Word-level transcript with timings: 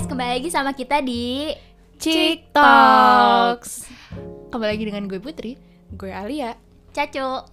guys, 0.00 0.08
kembali 0.08 0.32
lagi 0.40 0.48
sama 0.48 0.72
kita 0.72 1.04
di 1.04 1.52
Talks. 2.56 3.84
Kembali 4.48 4.72
lagi 4.72 4.84
dengan 4.88 5.04
gue 5.04 5.20
Putri 5.20 5.60
Gue 5.92 6.08
Alia. 6.08 6.56
Caco. 6.88 7.44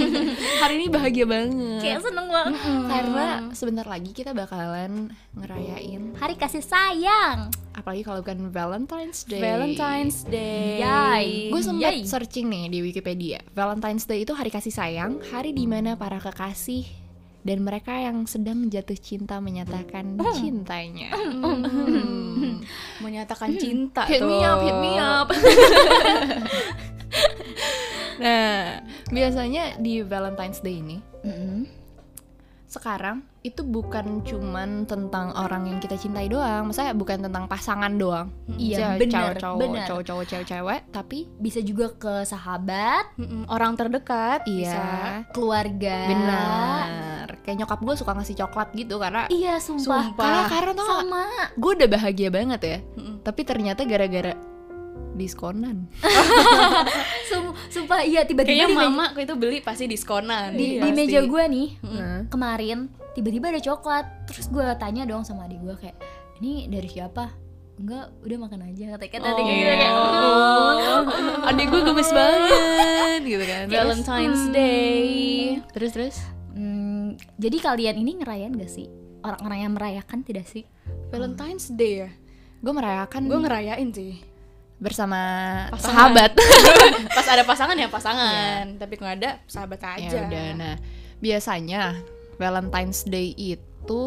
Hari 0.60 0.74
ini 0.76 0.92
bahagia 0.92 1.24
banget 1.24 1.80
Kayak 1.80 2.04
seneng 2.04 2.28
banget. 2.28 2.60
Karena 2.92 3.26
sebentar 3.56 3.88
lagi 3.88 4.12
kita 4.12 4.36
bakalan 4.36 5.16
ngerayain 5.32 6.12
Hari 6.20 6.36
kasih 6.36 6.60
sayang. 6.60 7.48
Apalagi 7.72 8.04
kalau 8.04 8.20
bukan 8.20 8.52
Valentine's 8.52 9.24
Day 9.24 9.40
Valentine's 9.40 10.28
Day. 10.28 10.84
Yay. 10.84 11.56
Gue 11.56 11.64
sempat 11.64 12.04
searching 12.04 12.52
nih 12.52 12.68
di 12.68 12.78
Wikipedia 12.84 13.40
Valentine's 13.56 14.04
Day 14.04 14.28
itu 14.28 14.36
hari 14.36 14.52
kasih 14.52 14.76
sayang 14.76 15.24
Hari 15.32 15.56
di 15.56 15.64
mana 15.64 15.96
para 15.96 16.20
kekasih 16.20 17.03
dan 17.44 17.60
mereka 17.60 17.92
yang 17.94 18.24
sedang 18.24 18.66
jatuh 18.66 18.96
cinta 18.96 19.36
menyatakan 19.38 20.16
cintanya 20.32 21.12
Menyatakan 22.96 23.52
cinta 23.54 24.02
Hit 24.04 24.18
tuh. 24.18 24.26
me 24.26 24.40
up, 24.40 24.58
hit 24.58 24.76
me 24.76 24.92
up 24.96 25.28
Nah, 28.14 28.80
biasanya 29.08 29.76
di 29.76 30.00
Valentine's 30.00 30.58
Day 30.58 30.78
ini 30.78 30.98
sekarang 32.66 33.22
itu 33.40 33.62
bukan 33.62 34.26
cuman 34.26 34.82
tentang 34.82 35.30
orang 35.30 35.62
yang 35.64 35.78
kita 35.78 35.94
cintai 35.94 36.26
doang, 36.26 36.66
maksudnya 36.66 36.90
bukan 36.90 37.22
tentang 37.22 37.46
pasangan 37.46 37.94
doang. 37.94 38.34
Iya, 38.50 38.98
Cewek- 38.98 38.98
bener, 38.98 39.34
cowok-cowok, 39.38 39.86
cowok-cowok, 39.86 40.24
cewek-cewek, 40.26 40.80
tapi 40.90 41.18
Bisa 41.38 41.62
juga 41.62 41.94
ke 41.94 42.26
sahabat, 42.26 43.14
Mm-mm, 43.14 43.46
Orang 43.46 43.78
terdekat 43.78 44.42
iya, 44.44 44.58
bisa. 44.66 44.84
keluarga. 45.30 45.96
benar. 46.08 46.86
Kayak 47.44 47.56
nyokap 47.60 47.78
gue 47.78 47.94
suka 47.94 48.12
ngasih 48.12 48.36
coklat 48.36 48.68
gitu 48.72 48.96
karena 48.96 49.28
Iya, 49.28 49.60
sumpah. 49.60 49.84
Sumpah. 50.08 50.24
karena 50.24 50.42
karena 50.48 50.70
gak, 50.74 50.88
Sama. 50.88 51.24
gue 51.52 51.70
udah 51.76 51.88
bahagia 51.90 52.28
banget 52.28 52.60
ya. 52.62 52.78
Mm-mm. 52.94 53.14
Tapi 53.20 53.40
ternyata 53.42 53.84
gara-gara 53.84 54.32
diskonan. 55.12 55.86
Sum- 57.30 57.54
sumpah 57.68 58.02
iya 58.02 58.22
tiba-tiba 58.22 58.64
Kayaknya 58.64 58.68
di, 58.68 58.76
mama 58.80 59.04
aku 59.10 59.20
itu 59.20 59.34
beli 59.34 59.58
pasti 59.60 59.84
diskonan. 59.84 60.52
di, 60.52 60.74
Iya, 60.74 60.82
di 60.82 60.90
meja 60.90 61.20
gue 61.22 61.44
nih 61.46 61.68
Nah. 61.80 62.20
kemarin 62.26 62.78
tiba-tiba 63.12 63.46
ada 63.48 63.60
coklat. 63.60 64.04
Terus 64.26 64.48
gue 64.48 64.64
tanya 64.74 65.04
dong 65.04 65.22
sama 65.22 65.44
adik 65.44 65.60
gue 65.60 65.76
kayak, 65.78 65.96
"Ini 66.38 66.66
dari 66.66 66.88
siapa?" 66.88 67.30
Enggak, 67.74 68.06
udah 68.22 68.38
makan 68.40 68.60
aja 68.64 68.84
kata 68.88 69.04
kata 69.08 69.28
Oh. 69.28 69.36
gitu 69.36 69.66
kayak. 69.68 69.92
Oh. 69.92 71.02
Adik 71.44 71.66
gue 71.68 71.80
gemes 71.84 72.10
banget 72.10 73.20
gitu 73.20 73.44
kan. 73.44 73.64
Valentine's 73.68 74.42
Day. 74.48 75.58
terus 75.70 75.90
terus 75.90 76.16
Hmm, 76.54 77.06
jadi 77.34 77.56
kalian 77.58 77.96
ini 77.98 78.12
ngerayain 78.16 78.54
gak 78.54 78.70
sih? 78.70 78.86
Orang-orang 79.20 79.58
yang 79.60 79.72
merayakan 79.74 80.22
tidak 80.22 80.46
sih? 80.46 80.62
Valentine's 81.10 81.68
Day 81.68 82.06
ya. 82.06 82.10
gue 82.60 82.72
merayakan 82.72 83.28
Gue 83.28 83.40
ngerayain 83.42 83.90
sih. 83.90 84.22
bersama 84.76 85.18
Pasangan. 85.68 86.14
sahabat. 86.14 86.30
Pas 87.16 87.26
ada 87.26 87.42
pasangan 87.42 87.76
ya 87.76 87.88
pasangan. 87.88 88.64
Tapi 88.76 88.92
kalau 88.94 89.08
nggak 89.08 89.20
ada 89.20 89.30
sahabat 89.44 89.80
aja. 89.80 90.08
ya 90.08 90.20
udah 90.24 90.46
nah 90.54 90.74
biasanya 91.18 91.98
Valentine's 92.36 93.04
Day 93.04 93.32
itu 93.32 94.04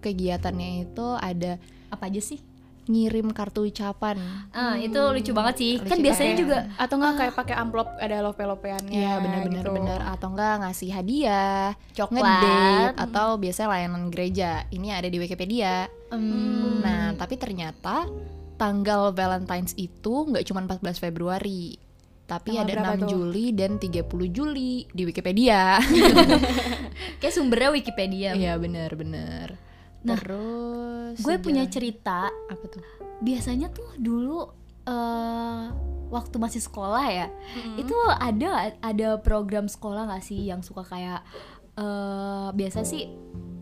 kegiatannya 0.00 0.84
itu 0.84 1.06
ada 1.14 1.58
Apa 1.88 2.06
aja 2.06 2.18
sih? 2.18 2.40
Ngirim 2.86 3.30
kartu 3.30 3.66
ucapan 3.66 4.14
Ah, 4.50 4.78
itu 4.78 4.94
lucu 4.94 5.30
banget 5.30 5.54
sih. 5.58 5.72
Lucu 5.76 5.90
kan 5.90 5.98
biasanya 5.98 6.32
banget. 6.32 6.42
juga 6.42 6.58
Atau 6.78 6.94
nggak 6.96 7.14
kayak 7.16 7.34
pakai 7.34 7.54
amplop 7.56 7.88
ada 7.98 8.16
lope-lopeannya. 8.22 8.94
Iya 8.94 9.12
benar-benar 9.18 9.64
gitu. 9.64 9.74
benar 9.74 10.00
atau 10.08 10.28
enggak 10.30 10.54
ngasih 10.62 10.90
hadiah, 10.90 11.74
Coklat. 11.92 12.22
ngedate 12.22 12.94
atau 12.96 13.28
biasanya 13.36 13.68
layanan 13.68 14.04
gereja. 14.08 14.50
Ini 14.68 14.88
ada 14.94 15.08
di 15.08 15.18
Wikipedia. 15.18 15.90
hmm, 16.08 16.80
Nah, 16.80 17.12
tapi 17.14 17.34
ternyata 17.34 18.06
tanggal 18.54 19.10
Valentine's 19.10 19.74
itu 19.74 20.14
nggak 20.24 20.46
cuma 20.46 20.62
14 20.62 20.96
Februari. 20.96 21.76
Tapi 22.24 22.54
Tanggal 22.54 22.64
ada 22.64 22.72
berapa 22.72 22.94
6 22.96 23.02
tuh? 23.02 23.08
Juli 23.08 23.46
dan 23.50 23.78
30 23.78 24.02
Juli 24.28 24.82
di 24.88 25.02
Wikipedia. 25.04 25.78
kayak 27.20 27.34
sumbernya 27.34 27.70
Wikipedia. 27.70 28.30
Iya 28.34 28.58
benar-benar. 28.58 29.54
Nah, 30.06 30.14
Terus 30.16 31.18
Gue 31.18 31.36
punya 31.36 31.66
cerita. 31.66 32.30
apa 32.30 32.64
tuh? 32.64 32.80
Biasanya 33.18 33.68
tuh 33.68 33.90
dulu 33.96 34.46
eh 34.84 35.64
waktu 36.06 36.36
masih 36.36 36.60
sekolah 36.60 37.02
ya, 37.04 37.26
Mm-mm. 37.26 37.82
itu 37.82 37.90
ada 38.12 38.50
ada 38.78 39.08
program 39.18 39.66
sekolah 39.66 40.06
nggak 40.06 40.22
sih 40.22 40.46
yang 40.46 40.62
suka 40.62 40.82
kayak 40.82 41.26
eh 41.74 42.48
biasa 42.52 42.80
sih 42.82 43.10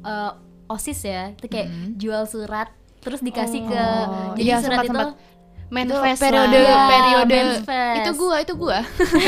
eh, 0.03 0.33
osis 0.67 1.01
ya, 1.03 1.33
itu 1.33 1.47
kayak 1.47 1.67
Mm-mm. 1.67 1.97
jual 1.97 2.25
surat 2.25 2.69
terus 3.01 3.21
dikasih 3.21 3.65
ke 3.65 3.73
Oh, 3.77 4.33
jadi 4.35 4.45
iya, 4.47 4.57
surat 4.59 4.85
sempat-sempat. 4.85 5.09
itu 5.09 5.33
Manifest 5.67 6.21
Itu 6.21 6.23
periode 6.23 6.55
lah. 6.55 6.61
Iya, 6.63 6.79
periode 6.87 7.35
manifest. 7.35 7.97
itu 7.99 8.11
gua 8.15 8.37
itu 8.39 8.53
gua. 8.55 8.79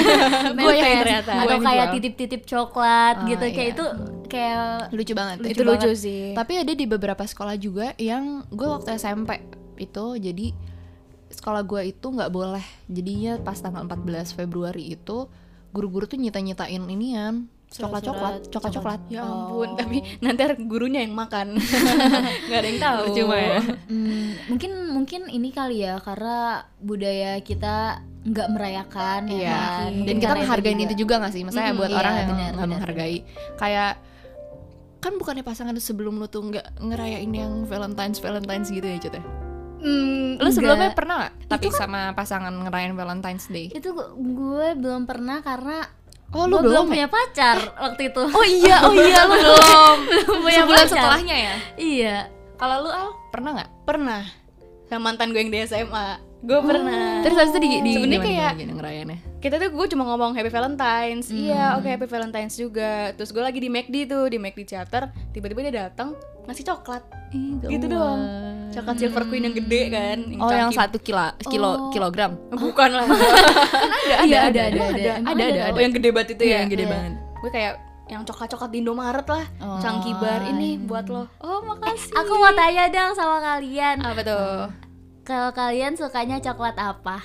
Gue 0.62 0.74
yang 0.76 1.00
ternyata. 1.02 1.30
Gua 1.34 1.42
atau 1.48 1.58
kayak 1.64 1.86
titip-titip 1.96 2.42
coklat 2.44 3.14
Oh, 3.16 3.26
gitu 3.26 3.44
kayak 3.48 3.66
iya. 3.66 3.74
itu 3.74 3.86
kayak 4.26 4.90
lucu 4.90 5.12
banget. 5.12 5.36
Lucu 5.40 5.50
itu 5.50 5.62
lucu 5.62 5.88
banget. 5.88 5.98
sih. 5.98 6.22
Tapi 6.32 6.52
ada 6.56 6.72
di 6.72 6.84
beberapa 6.84 7.22
sekolah 7.22 7.56
juga 7.56 7.94
yang 7.96 8.44
gue 8.48 8.66
waktu 8.66 8.94
SMP 8.94 9.40
itu 9.76 10.04
jadi 10.16 10.46
sekolah 11.28 11.62
gue 11.62 11.90
itu 11.90 12.06
nggak 12.06 12.30
boleh. 12.30 12.64
Jadinya 12.86 13.38
pas 13.38 13.56
tanggal 13.56 13.82
14 13.82 14.32
Februari 14.32 14.90
itu 14.90 15.26
guru-guru 15.70 16.06
tuh 16.06 16.16
nyita-nyitain 16.16 16.80
inian 16.82 17.50
coklat-coklat, 17.66 18.46
coklat-coklat. 18.48 19.00
Ya 19.10 19.26
ampun, 19.26 19.74
Oh. 19.74 19.76
tapi 19.76 20.00
nanti 20.22 20.42
gurunya 20.64 21.02
yang 21.02 21.12
makan. 21.12 21.58
Nggak 22.46 22.58
ada 22.62 22.68
yang 22.70 22.80
tahu. 22.80 23.00
Cuma 23.12 23.36
ya. 23.36 23.58
Hmm, 23.90 24.28
mungkin 24.48 24.70
mungkin 24.88 25.20
ini 25.28 25.50
kali 25.50 25.82
ya 25.82 25.98
karena 25.98 26.62
budaya 26.78 27.42
kita 27.42 28.00
nggak 28.26 28.48
merayakan 28.50 29.20
ya 29.28 29.34
Iya. 29.36 29.50
kan? 29.50 29.90
Dan 30.02 30.16
kita 30.18 30.34
menghargai 30.34 30.74
itu 30.78 30.94
juga 30.96 31.14
gak 31.20 31.32
sih? 31.34 31.42
Maksudnya 31.42 31.70
Mm-mm, 31.70 31.80
buat 31.82 31.90
iya, 31.90 31.98
orang 31.98 32.14
yang 32.16 32.28
nggak 32.54 32.70
menghargai. 32.70 33.16
Kayak 33.54 33.92
kan 34.98 35.14
bukannya 35.14 35.40
pasangan 35.40 35.76
sebelum 35.76 36.16
lu 36.16 36.26
tuh 36.26 36.42
nggak 36.44 36.80
ngerayain 36.80 37.28
yang 37.28 37.64
Valentine's 37.64 38.18
Valentine's 38.18 38.68
gitu 38.68 38.84
ya 38.84 38.98
Cut 38.98 39.14
ya? 39.14 39.24
Hmm, 39.76 40.36
Lu 40.36 40.48
sebelumnya 40.48 40.88
enggak. 40.88 40.98
pernah 40.98 41.14
gak? 41.20 41.32
Tapi 41.48 41.66
sama 41.70 42.00
pasangan 42.10 42.50
ngerayain 42.50 42.92
Valentine's 42.92 43.46
Day? 43.46 43.68
itu 43.70 43.88
gu- 43.88 44.12
gue 44.16 44.68
belum 44.74 45.04
pernah 45.04 45.40
karena 45.40 45.84
Oh 46.28 46.42
lu 46.42 46.58
gue 46.58 46.64
belum 46.64 46.64
belum 46.66 46.84
ya? 46.86 46.90
punya 46.90 47.08
pacar 47.08 47.58
waktu 47.76 48.02
itu 48.08 48.22
Oh 48.26 48.42
iya, 48.44 48.76
oh 48.82 48.92
iya 48.92 49.20
lu 49.22 49.30
belum. 49.36 49.96
punya 50.40 50.58
Sebulan 50.58 50.80
pacar. 50.80 50.90
setelahnya 50.90 51.36
ya. 51.38 51.54
iya 51.76 52.16
Kalau 52.54 52.76
lu 52.80 52.90
Al 52.90 53.08
pernah 53.28 53.50
nggak? 53.52 53.70
Pernah. 53.84 54.22
Sama 54.84 55.02
mantan 55.04 55.30
gue 55.30 55.38
yang 55.38 55.50
di 55.50 55.60
SMA. 55.60 56.08
Gue 56.38 56.58
pernah. 56.58 57.20
Terus 57.20 57.36
habis 57.36 57.52
itu 57.52 57.60
di, 57.60 57.68
di 57.80 57.92
Sebenarnya 57.92 58.22
kayak- 58.22 58.42
gimana, 58.48 58.56
gimana 58.56 58.72
ngerayainnya? 58.74 59.18
Kita 59.46 59.56
tuh 59.56 59.70
gue 59.70 59.86
cuma 59.88 60.02
ngomong 60.04 60.32
Happy 60.32 60.50
Valentine's. 60.50 61.30
Iya, 61.30 61.76
oke 61.76 61.86
Happy 61.86 62.04
Valentine's 62.04 62.54
juga. 62.54 63.14
Terus 63.14 63.30
gue 63.30 63.38
lagi 63.38 63.56
di 63.56 63.68
McD 63.68 63.94
tuh, 64.04 64.26
di 64.26 64.36
McD 64.36 64.66
Charter, 64.66 65.06
tiba-tiba 65.30 65.60
dia 65.62 65.74
datang 65.84 66.18
ngasih 66.44 66.64
coklat. 66.64 67.02
gitu 67.64 67.86
doang. 67.86 68.22
Coklat 68.70 68.96
Silver 68.96 69.22
Queen 69.26 69.44
yang 69.44 69.54
gede 69.54 69.82
kan. 69.88 70.18
Oh 70.36 70.48
yang 70.48 70.70
cangkir. 70.70 70.78
satu 70.80 70.96
kilo 70.98 71.20
kilo 71.46 71.68
Oh. 71.68 71.76
kilogram. 71.90 72.32
Bukan 72.50 72.90
lah. 72.90 73.06
Ada 74.16 74.24
Iya, 74.24 74.38
ada, 74.46 74.60
ada, 74.62 74.62
Emang 74.72 74.88
ada. 74.88 75.02
ada 75.02 75.12
ada 75.26 75.42
Oh, 75.60 75.68
ada. 75.68 75.80
yang 75.80 75.92
gede 75.92 76.08
banget 76.08 76.28
itu 76.32 76.42
Iya, 76.42 76.48
ya. 76.48 76.56
yang 76.56 76.70
gede 76.70 76.82
Iya. 76.82 76.92
banget. 76.92 77.12
Gue 77.36 77.50
kayak 77.50 77.72
yang 78.06 78.22
coklat-coklat 78.22 78.70
di 78.70 78.78
Indomaret 78.78 79.26
lah. 79.26 79.44
Oh. 79.58 79.78
Cangki 79.78 80.12
bar 80.16 80.40
ini 80.48 80.78
buat 80.80 81.06
lo. 81.06 81.26
Oh, 81.38 81.60
makasih. 81.62 82.14
aku 82.14 82.32
mau 82.32 82.52
tanya 82.52 82.84
dong 82.88 83.12
sama 83.12 83.36
kalian 83.44 83.96
Apa 84.00 84.20
tuh? 84.22 84.50
kalau 85.22 85.50
kalian 85.52 85.92
sukanya 85.92 86.38
coklat 86.38 86.76
apa 86.76 87.18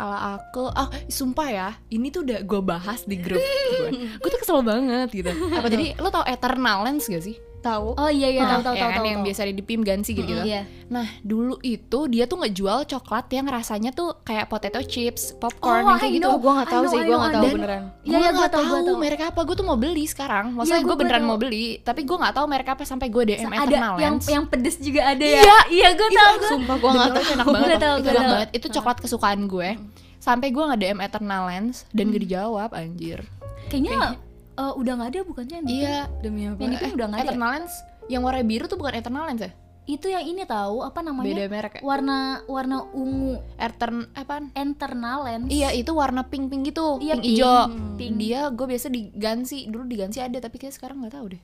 Kalau 0.00 0.16
aku, 0.16 0.64
oh 0.72 0.88
sumpah 1.12 1.48
ya, 1.52 1.68
ini 1.92 2.08
tuh 2.08 2.24
udah 2.24 2.40
gue 2.40 2.60
bahas 2.64 3.04
di 3.04 3.20
grup 3.20 3.36
gue. 3.36 4.16
Gue 4.16 4.30
tuh 4.32 4.40
kesel 4.40 4.64
banget 4.64 5.12
gitu. 5.12 5.28
Apa 5.60 5.68
jadi 5.68 5.92
lo 6.00 6.08
tau 6.08 6.24
Eternal 6.24 6.88
Lens 6.88 7.04
gak 7.04 7.20
sih? 7.20 7.36
Tahu? 7.60 7.88
oh 7.92 8.08
iya 8.08 8.28
iya 8.30 8.44
tahu 8.46 8.62
tahu 8.62 8.72
ya 8.72 8.80
tahu 8.80 8.88
kan 8.88 8.96
tahu 8.96 9.06
yang 9.06 9.18
tahu. 9.18 9.26
biasa 9.28 9.40
di 9.46 9.60
Pim 9.60 9.80
Gansi 9.80 10.10
gitu. 10.12 10.32
Mm, 10.32 10.42
iya. 10.42 10.60
Nah 10.86 11.06
dulu 11.20 11.60
itu 11.60 11.98
dia 12.06 12.24
tuh 12.24 12.38
ngejual 12.38 12.78
coklat 12.84 13.28
yang 13.28 13.46
rasanya 13.46 13.90
tuh 13.90 14.16
kayak 14.20 14.46
potato 14.46 14.80
chips, 14.82 15.32
popcorn 15.34 15.82
Oh, 15.82 15.88
yang 15.88 15.98
kayak 15.98 16.08
I 16.08 16.16
gitu. 16.16 16.26
know. 16.26 16.36
gue 16.36 16.52
nggak 16.52 16.68
tahu 16.68 16.82
know, 16.82 16.90
sih, 16.90 17.00
gue 17.00 17.12
nggak 17.14 17.32
tahu 17.32 17.44
beneran. 17.52 17.82
Iya, 18.00 18.10
gue 18.10 18.16
iya, 18.18 18.30
nggak 18.32 18.50
tahu, 18.50 18.64
tahu 18.64 18.96
merek 18.96 19.22
apa 19.22 19.40
gue 19.42 19.54
tuh 19.54 19.66
mau 19.66 19.76
beli 19.76 20.04
sekarang 20.04 20.44
maksudnya 20.50 20.72
Iya, 20.72 20.78
gue 20.78 20.82
gua- 20.82 20.90
gua 20.90 21.00
beneran 21.00 21.20
tahu. 21.20 21.28
mau 21.28 21.38
beli 21.38 21.64
tapi 21.80 22.00
gue 22.02 22.16
nggak 22.16 22.34
tahu 22.34 22.46
merek 22.46 22.68
apa 22.70 22.82
sampai 22.82 23.06
gue 23.06 23.22
DM 23.26 23.44
ada 23.46 23.60
Eternal 23.62 23.94
yang 23.94 24.14
Lens 24.14 24.24
yang 24.26 24.44
pedes 24.46 24.76
juga 24.76 25.00
ada 25.06 25.20
ya 25.22 25.42
Iya, 25.42 25.58
iya 25.70 25.88
gue 25.92 26.08
Itu 26.08 26.16
tahu. 26.16 26.34
Sumpah 26.50 26.76
gue 26.76 26.90
nggak 26.90 27.08
tahu. 27.10 27.24
enak 27.30 27.46
banget 27.46 27.70
itu 27.70 27.88
enak 28.08 28.24
banget 28.26 28.48
itu 28.52 28.66
coklat 28.70 28.96
kesukaan 28.98 29.40
gue 29.46 29.68
sampai 30.16 30.48
gue 30.48 30.64
nge 30.66 30.76
DM 30.78 30.98
Eternal 30.98 31.42
Lens 31.46 31.76
dan 31.90 32.08
gak 32.08 32.22
dijawab 32.22 32.70
anjir 32.72 33.20
kayaknya 33.68 34.16
eh, 34.60 34.72
udah 34.76 34.92
nggak 35.00 35.10
ada 35.10 35.20
bukannya 35.24 35.56
yang 35.64 35.66
iya. 35.66 35.98
Demi 36.20 36.44
apa? 36.44 36.60
Yang 36.60 36.70
di 36.70 36.76
Pim 36.76 36.92
udah 36.96 37.06
nggak 37.08 37.20
ada 37.20 37.24
ya? 37.24 37.30
Eternal 37.32 37.50
Lens 37.56 37.74
yang 38.10 38.22
warna 38.26 38.42
biru 38.44 38.64
tuh 38.68 38.78
bukan 38.78 38.94
Eternal 38.94 39.24
Lens 39.26 39.42
ya? 39.42 39.52
Itu 39.88 40.06
yang 40.06 40.22
ini 40.22 40.46
tahu 40.46 40.86
apa 40.86 41.00
namanya? 41.02 41.26
Beda 41.34 41.44
merek 41.50 41.72
ya? 41.78 41.82
Warna 41.82 42.18
warna 42.46 42.76
ungu. 42.94 43.42
Etern 43.58 44.06
apaan? 44.14 44.54
Internal 44.54 45.26
lens 45.26 45.50
Iya 45.50 45.74
itu 45.74 45.90
warna 45.90 46.22
pink 46.30 46.46
pink 46.46 46.70
gitu, 46.70 47.02
Iya, 47.02 47.18
pink 47.18 47.26
hijau. 47.26 47.58
Pink. 47.98 48.14
Dia 48.20 48.40
gue 48.54 48.66
biasa 48.70 48.86
diganti 48.86 49.66
dulu 49.66 49.88
diganti 49.90 50.22
ada 50.22 50.38
tapi 50.38 50.62
kayak 50.62 50.76
sekarang 50.78 51.02
nggak 51.02 51.16
tahu 51.16 51.34
deh. 51.34 51.42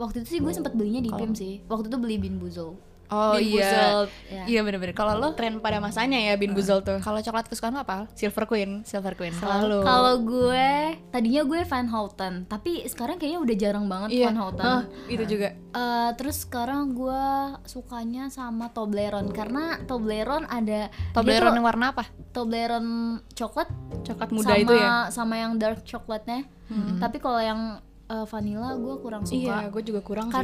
waktu 0.00 0.24
itu 0.24 0.34
sih 0.34 0.40
gue 0.42 0.50
sempat 0.50 0.74
belinya 0.74 0.98
di 0.98 1.10
Pim 1.14 1.30
sih. 1.34 1.62
Waktu 1.70 1.86
itu 1.86 1.98
beli 1.98 2.16
Bin 2.18 2.38
Buzo 2.38 2.91
Oh 3.12 3.36
Bean 3.36 3.44
iya. 3.44 3.68
Boozled. 3.68 4.08
Ya. 4.26 4.44
Iya 4.48 4.60
bener-bener. 4.64 4.94
Kalau 4.94 5.12
lo 5.14 5.36
Tren 5.36 5.60
pada 5.60 5.76
masanya 5.78 6.16
ya 6.16 6.32
Bean 6.34 6.56
Boozled 6.56 6.80
tuh. 6.80 6.96
kalau 6.98 7.20
coklat 7.20 7.44
kesukaan 7.44 7.76
lo 7.76 7.84
apa? 7.84 8.08
Silver 8.16 8.48
Queen. 8.48 8.80
Silver 8.82 9.12
Queen. 9.12 9.36
Selalu. 9.36 9.84
Kalau 9.84 10.14
gue 10.18 10.68
tadinya 11.12 11.42
gue 11.44 11.60
Van 11.62 11.86
Houten, 11.86 12.34
tapi 12.46 12.88
sekarang 12.88 13.20
kayaknya 13.20 13.38
udah 13.38 13.56
jarang 13.58 13.86
banget 13.86 14.08
Iya. 14.10 14.26
Van 14.26 14.38
Houten. 14.40 14.64
Hah, 14.64 14.82
itu 15.06 15.24
juga. 15.28 15.52
Eh, 15.52 16.10
terus 16.16 16.42
sekarang 16.42 16.92
gue 16.92 17.24
sukanya 17.64 18.28
sama 18.28 18.68
Toblerone 18.68 19.28
karena 19.30 19.76
Toblerone 19.84 20.48
ada 20.48 20.88
Toblerone 21.12 21.52
yang 21.54 21.66
warna 21.66 21.92
apa? 21.92 22.08
Toblerone 22.32 23.20
coklat 23.32 23.68
Coklat 24.02 24.30
muda 24.32 24.48
sama 24.48 24.56
itu 24.58 24.74
ya. 24.74 24.90
sama 25.08 25.34
yang 25.36 25.52
dark 25.60 25.84
coklatnya. 25.84 26.48
Tapi 26.96 27.20
kalau 27.20 27.36
yang 27.36 27.60
eh, 28.06 28.24
vanilla 28.24 28.72
gue 28.74 28.94
kurang 28.98 29.22
suka 29.22 29.36
Iya, 29.36 29.68
gue 29.68 29.82
juga 29.82 30.00
kurang 30.00 30.28
sih. 30.28 30.36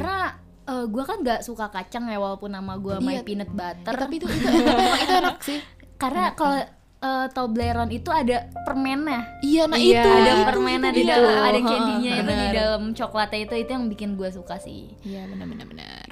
Karena 0.69 0.85
eh, 0.85 0.85
gue 0.85 1.03
kan 1.03 1.17
gak 1.19 1.41
suka 1.41 1.65
kacang 1.67 2.05
ya 2.05 2.21
walaupun 2.21 2.53
nama 2.53 2.77
gue 2.77 3.01
my 3.01 3.15
Iya. 3.15 3.21
peanut 3.25 3.49
butter. 3.49 3.89
Eh, 3.89 3.97
tapi 3.97 4.13
itu 4.15 4.27
itu 4.29 4.45
enak, 4.45 4.77
itu 5.01 5.13
enak 5.15 5.37
sih. 5.41 5.59
karena 5.97 6.31
kalau 6.31 6.61
eh, 6.99 7.27
Toblerone 7.33 7.89
itu 7.89 8.07
ada 8.07 8.37
permennya. 8.63 9.39
Iya, 9.41 9.63
nah 9.65 9.75
Iya, 9.75 9.97
itu 9.97 10.09
ada 10.11 10.31
itu. 10.31 10.43
permennya 10.45 10.91
di 10.91 11.01
Itu. 11.01 11.09
dalam, 11.09 11.37
ada 11.39 11.49
Heeh, 11.55 11.65
candy-nya 11.65 12.11
itu 12.17 12.31
di 12.35 12.47
dalam 12.53 12.83
coklatnya 12.93 13.39
itu 13.41 13.53
itu 13.57 13.71
yang 13.71 13.85
bikin 13.87 14.09
gue 14.13 14.29
suka 14.29 14.59
sih. 14.59 14.93
Iya, 15.01 15.25
benar-benar 15.25 15.65
benar. 15.65 16.05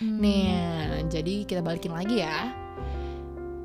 Nih, 0.00 0.52
jadi 1.08 1.34
kita 1.44 1.60
balikin 1.60 1.94
lagi 1.94 2.20
ya. 2.20 2.50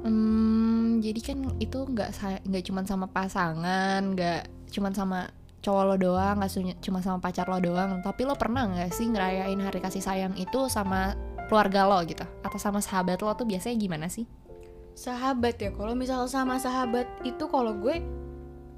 Hmm, 0.06 1.02
jadi 1.02 1.20
kan 1.20 1.38
itu 1.58 1.80
nggak 1.82 2.10
nggak 2.46 2.64
cuma 2.64 2.82
sama 2.86 3.08
pasangan, 3.10 4.14
nggak 4.14 4.42
cuma 4.70 4.94
sama 4.94 5.32
cowok 5.66 5.84
lo 5.90 5.96
doang, 5.98 6.38
nggak 6.38 6.78
cuma 6.86 7.02
sama 7.02 7.18
pacar 7.18 7.50
lo 7.50 7.58
doang. 7.58 8.06
Tapi 8.06 8.22
lo 8.22 8.38
pernah 8.38 8.70
nggak 8.70 8.94
sih 8.94 9.10
ngerayain 9.10 9.58
hari 9.58 9.82
kasih 9.82 10.06
sayang 10.06 10.38
itu 10.38 10.70
sama 10.70 11.18
keluarga 11.50 11.90
lo 11.90 11.98
gitu, 12.06 12.22
atau 12.46 12.62
sama 12.62 12.78
sahabat 12.86 13.26
lo 13.26 13.34
tuh 13.34 13.50
biasanya 13.50 13.78
gimana 13.82 14.06
sih? 14.06 14.30
sahabat 14.96 15.60
ya 15.60 15.70
kalau 15.76 15.94
misal 15.94 16.24
sama 16.32 16.56
sahabat 16.56 17.06
itu 17.28 17.44
kalau 17.52 17.76
gue 17.76 18.00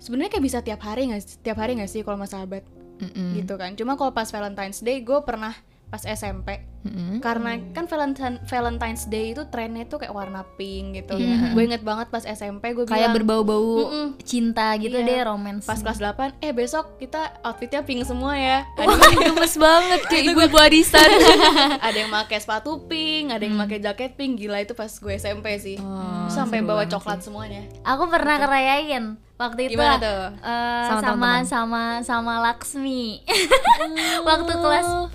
sebenarnya 0.01 0.33
kayak 0.33 0.45
bisa 0.49 0.59
tiap 0.65 0.81
hari 0.81 1.13
nggak 1.13 1.45
tiap 1.45 1.57
hari 1.61 1.77
nggak 1.77 1.89
sih 1.93 2.01
kalau 2.01 2.17
sama 2.17 2.27
sahabat 2.27 2.65
Mm-mm. 2.97 3.37
gitu 3.37 3.53
kan 3.55 3.77
cuma 3.77 3.93
kalau 3.93 4.09
pas 4.09 4.25
Valentine's 4.25 4.81
Day 4.81 5.05
gue 5.05 5.19
pernah 5.21 5.53
pas 5.87 6.03
SMP 6.03 6.59
Mm-mm. 6.79 7.19
karena 7.19 7.59
kan 7.71 7.83
Valentine 7.85 8.43
Valentine's 8.43 9.05
Day 9.05 9.31
itu 9.31 9.43
trennya 9.45 9.83
tuh 9.83 9.97
kayak 9.97 10.11
warna 10.11 10.43
pink 10.53 10.95
gitu 10.97 11.15
Iya. 11.15 11.51
gue 11.51 11.63
inget 11.63 11.79
banget 11.81 12.07
pas 12.07 12.21
SMP 12.21 12.71
gue 12.71 12.83
Kayak 12.83 13.11
berbau-bau 13.13 13.87
Mm-mm. 13.87 14.07
cinta 14.21 14.75
gitu 14.75 14.93
Iya. 14.93 15.03
deh 15.05 15.19
romance. 15.25 15.63
pas 15.63 15.75
kelas 15.77 15.95
8 15.97 16.39
eh 16.39 16.51
besok 16.51 16.95
kita 16.97 17.39
outfitnya 17.41 17.81
pink 17.81 18.03
semua 18.03 18.35
ya 18.35 18.67
ada, 18.73 18.83
Wah, 18.85 18.99
gemes 19.11 19.55
banget 19.57 20.01
kayak 20.05 20.23
ibu 20.27 20.39
ibu 20.43 20.57
arisan. 20.57 21.07
ada 21.87 21.97
yang 21.97 22.11
pakai 22.13 22.37
sepatu 22.37 22.83
pink 22.83 23.31
ada 23.31 23.41
yang 23.41 23.55
pakai 23.57 23.79
jaket 23.79 24.11
pink 24.13 24.37
gila 24.37 24.59
itu 24.59 24.71
pas 24.71 24.91
gue 24.91 25.13
SMP 25.13 25.55
sih 25.57 25.77
Oh, 25.77 26.27
sampai 26.27 26.59
bawa 26.59 26.83
coklat 26.85 27.19
semuanya 27.19 27.63
Aku 27.83 28.07
pernah 28.07 28.37
ngerayain 28.37 29.15
waktu 29.37 29.59
itu 29.63 29.73
Gimana 29.73 29.95
tuh? 29.97 30.21
eh, 30.35 30.83
Sama 30.83 30.99
sama 30.99 30.99
teman-teman? 30.99 31.41
sama 31.45 31.83
sama 32.01 32.33
Laksmi. 32.43 33.21
waktu 34.27 34.51
kelas 34.53 34.87
10 35.07 35.13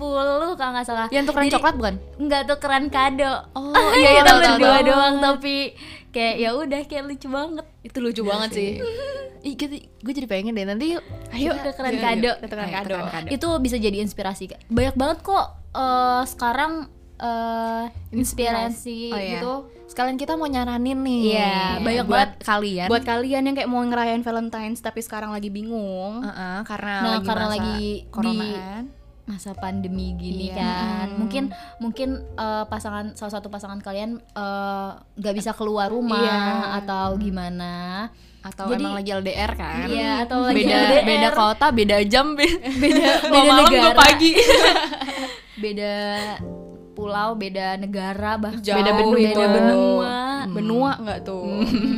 kalau 0.55 0.71
nggak 0.71 0.85
salah. 0.85 1.07
Yang 1.09 1.23
tukeran 1.27 1.45
Jadi- 1.45 1.55
coklat 1.55 1.73
bukan? 1.75 1.95
Enggak 2.17 2.41
tukeran 2.45 2.85
kado. 2.87 3.33
Oh, 3.53 3.71
iya, 3.93 4.09
iya, 4.09 4.21
kita 4.21 4.31
tahu, 4.31 4.39
berdua 4.39 4.77
doang 4.81 5.15
tapi 5.19 5.55
kayak 6.09 6.35
ya 6.37 6.49
udah 6.53 6.81
kayak 6.83 7.03
lucu 7.05 7.27
banget. 7.27 7.65
itu 7.83 7.97
lucu 7.99 8.21
banget 8.21 8.49
sih 8.53 8.71
Ih, 9.43 9.59
gue 9.99 10.13
jadi 10.13 10.23
pengen 10.23 10.55
deh 10.55 10.63
nanti 10.63 10.95
yuk. 10.95 11.03
ayo 11.29 11.51
tukeran 11.59 11.91
yuk, 11.91 11.99
kado. 11.99 12.23
yuk, 12.23 12.37
tukeran 12.39 12.69
kado 12.71 12.95
kado. 13.03 13.27
Itu 13.27 13.47
bisa 13.59 13.75
jadi 13.75 13.99
inspirasi. 13.99 14.47
Banyak 14.67 14.95
banget 14.95 15.19
kok 15.19 15.45
eh, 15.69 16.23
sekarang 16.25 16.87
eh, 17.23 17.83
inspirasi 18.11 18.99
Oh, 19.07 19.17
iya. 19.17 19.39
gitu. 19.39 19.53
Sekalian 19.85 20.15
kita 20.15 20.33
mau 20.33 20.45
nyaranin 20.45 20.99
nih. 20.99 21.21
Iya, 21.31 21.55
banyak 21.79 22.05
buat 22.05 22.29
banget. 22.33 22.43
kalian. 22.43 22.87
buat 22.87 23.03
kalian 23.03 23.41
yang 23.43 23.55
kayak 23.55 23.69
mau 23.69 23.79
ngerayain 23.79 24.21
Valentine's 24.21 24.79
tapi 24.79 24.99
sekarang 24.99 25.29
lagi 25.29 25.47
bingung 25.47 26.19
Heeh, 26.19 26.57
karena 26.63 26.93
Nah, 26.97 27.11
lagi 27.13 27.23
karena 27.23 27.41
masa 27.41 27.53
lagi 27.53 27.71
di- 27.73 28.01
coronaan. 28.09 28.83
masa 29.23 29.51
pandemi 29.53 30.11
gini 30.13 30.49
Iya. 30.49 30.57
kan 30.57 31.07
mungkin 31.15 31.43
mungkin 31.77 32.09
eh, 32.33 32.65
pasangan 32.65 33.13
salah 33.13 33.33
satu 33.33 33.47
pasangan 33.47 33.79
kalian 33.79 34.17
eh, 34.17 34.89
nggak 35.13 35.31
bisa 35.33 35.51
keluar 35.53 35.87
rumah 35.87 36.19
Iya. 36.19 36.41
atau 36.81 37.15
gimana 37.15 38.09
atau 38.41 38.67
Jadi- 38.67 38.81
emang 38.81 38.93
lagi 38.93 39.09
LDR 39.13 39.51
kan 39.53 39.87
Iya, 39.87 40.27
atau 40.27 40.43
lagi 40.43 40.59
beda 40.59 40.75
LDR. 40.75 41.03
beda 41.05 41.29
kota 41.31 41.65
beda 41.69 41.97
jam 42.03 42.35
be- 42.35 42.59
beda 42.73 43.09
beda 43.31 43.47
malam 43.47 43.65
gue 43.69 43.91
pagi 43.95 44.31
beda 45.63 45.93
pulau 46.93 47.33
beda 47.33 47.75
negara 47.75 48.37
bahkan 48.37 48.61
Jauh 48.61 48.77
beda 48.79 48.91
benua 48.93 49.17
itu. 49.17 49.25
beda 49.27 49.45
benua. 49.49 50.13
Benua 50.47 50.91
nggak 51.01 51.19
tuh? 51.25 51.45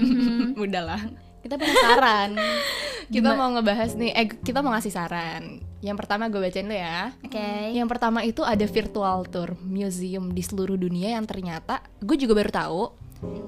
Udahlah. 0.66 1.02
Kita 1.46 1.62
penasaran 1.62 2.34
kita 3.14 3.38
mau 3.38 3.54
ngebahas 3.54 3.94
nih 3.94 4.12
eh 4.12 4.26
kita 4.26 4.66
mau 4.66 4.74
ngasih 4.74 4.90
saran. 4.90 5.62
Yang 5.78 5.98
pertama 6.02 6.26
gue 6.26 6.42
bacain 6.42 6.66
dulu 6.66 6.74
ya. 6.74 7.14
Oke. 7.22 7.50
Yang 7.78 7.88
pertama 7.94 8.26
itu 8.26 8.42
ada 8.42 8.66
virtual 8.66 9.22
tour 9.30 9.54
museum 9.62 10.34
di 10.34 10.42
seluruh 10.42 10.74
dunia 10.74 11.14
yang 11.14 11.26
ternyata 11.30 11.86
gue 12.02 12.18
juga 12.18 12.34
baru 12.34 12.50
tahu 12.50 12.82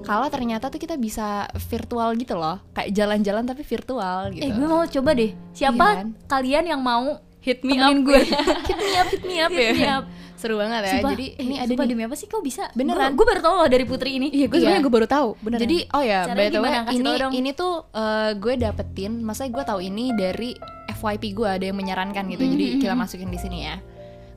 kalau 0.02 0.26
ternyata 0.30 0.70
tuh 0.70 0.78
kita 0.78 0.94
bisa 0.94 1.46
virtual 1.66 2.14
gitu 2.14 2.38
loh. 2.38 2.62
Kayak 2.70 2.94
jalan-jalan 2.94 3.44
tapi 3.46 3.62
virtual 3.62 4.30
gitu. 4.30 4.42
Eh 4.46 4.50
gue 4.50 4.66
mau 4.66 4.86
coba 4.86 5.10
deh. 5.14 5.30
Siapa 5.50 5.74
Iya 5.84 5.98
kan? 5.98 6.08
kalian 6.30 6.64
yang 6.70 6.80
mau 6.82 7.18
hit 7.42 7.66
me 7.66 7.74
up? 7.78 7.90
gue? 7.98 8.22
Hit 8.68 8.78
me 8.78 8.94
up 8.94 9.08
hit 9.10 9.24
me 9.24 9.36
up 9.38 9.50
ya 9.50 9.70
Hit 9.74 9.76
me 9.76 9.90
up. 9.90 10.04
Seru 10.38 10.56
banget 10.56 10.80
ya 10.80 10.92
Sumpah, 10.96 11.12
jadi 11.12 11.26
eh, 11.28 11.42
ini 11.42 11.54
ada 11.56 11.68
sumpah 11.68 11.86
demi 11.86 12.02
apa 12.02 12.14
sih 12.14 12.26
kau 12.26 12.40
bisa 12.40 12.70
Beneran. 12.72 13.12
gue 13.12 13.26
baru 13.26 13.40
tahu 13.40 13.54
loh 13.56 13.68
dari 13.68 13.84
putri 13.84 14.10
ini 14.16 14.28
iya 14.30 14.46
gue 14.46 14.56
sebenarnya 14.56 14.80
gue 14.80 14.94
baru 14.94 15.06
tahu 15.06 15.28
beneran 15.38 15.60
Jadi 15.60 15.76
oh 15.90 16.02
ya, 16.02 16.20
by 16.28 16.46
the 16.46 16.58
way 16.58 16.72
ini 16.88 17.02
tau 17.04 17.20
dong. 17.20 17.32
ini 17.32 17.50
tuh 17.52 17.74
eh, 17.90 18.30
gue 18.34 18.54
dapetin, 18.56 19.12
maksudnya 19.18 19.50
gue 19.50 19.64
tahu 19.66 19.80
ini 19.80 20.04
dari 20.12 20.50
FYP 20.88 21.24
gue 21.32 21.48
ada 21.48 21.64
yang 21.64 21.76
menyarankan 21.76 22.24
gitu. 22.28 22.42
Jadi 22.42 22.64
Mm-hmm. 22.64 22.80
kita 22.80 22.94
masukin 22.94 23.28
di 23.28 23.36
sini 23.36 23.58
ya. 23.62 23.76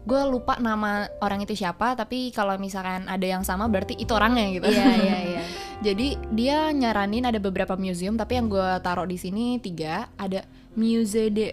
Gue 0.01 0.17
lupa 0.25 0.57
nama 0.57 1.05
orang 1.19 1.41
itu 1.41 1.53
siapa, 1.53 1.93
tapi 1.93 2.29
kalau 2.29 2.57
misalkan 2.57 3.05
ada 3.05 3.21
yang 3.21 3.41
sama 3.41 3.65
berarti 3.65 3.93
itu 3.95 4.09
orangnya 4.11 4.49
gitu. 4.51 4.65
iya 4.67 4.85
iya 4.95 5.17
iya 5.31 5.41
Jadi 5.85 6.13
dia 6.29 6.69
nyaranin 6.69 7.23
ada 7.23 7.37
beberapa 7.37 7.73
museum, 7.73 8.13
tapi 8.13 8.35
yang 8.35 8.45
gue 8.45 8.69
taruh 8.81 9.05
di 9.05 9.15
sini 9.15 9.57
tiga. 9.57 10.09
Ada 10.15 10.45
Musée 10.71 11.29
de 11.29 11.47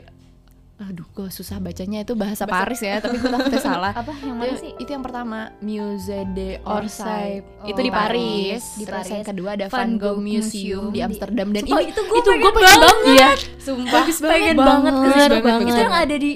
Aduh, 0.81 1.03
gue 1.09 1.27
susah 1.29 1.59
bacanya 1.59 2.01
itu 2.01 2.15
bahasa, 2.15 2.47
Paris 2.47 2.79
ya, 2.79 2.99
tapi 2.99 3.19
gue 3.19 3.27
takutnya 3.27 3.59
salah. 3.59 3.91
apa 3.99 4.15
yang 4.17 4.37
mana 4.37 4.47
Itu- 4.49 4.61
sih 4.61 4.73
Itu 4.79 4.91
yang 4.91 5.03
pertama, 5.03 5.51
Musée 5.59 6.23
de 6.29 6.63
Orsay. 6.63 7.43
Orsay. 7.43 7.67
Itu 7.67 7.81
di 7.81 7.91
Paris. 7.91 8.63
Di 8.73 8.79
Di 8.79 8.85
Terus 8.85 8.95
yang 9.05 9.19
Paris. 9.19 9.27
kedua 9.29 9.49
ada 9.53 9.67
Van 9.67 9.91
Gogh 9.97 10.17
Museum, 10.17 10.39
Museum 10.39 10.85
di 10.89 11.01
Amsterdam 11.01 11.49
dan 11.51 11.63
Sumpah, 11.63 11.81
ini 11.81 11.91
itu 11.91 12.01
gue 12.01 12.21
gue 12.23 12.53
pengen 12.53 12.79
banget. 12.79 12.95
Iya, 13.09 13.29
sumpah 13.59 13.91
bagus 13.93 14.19
banget, 14.19 14.33
pengen 14.33 14.57
banget 14.57 14.93
ke 14.93 15.01
bagus 15.01 15.11
banget, 15.19 15.43
bagus 15.45 15.67
itu 15.69 15.75
yang 15.77 15.91
banget. 15.91 16.07
ada 16.07 16.17
di 16.17 16.33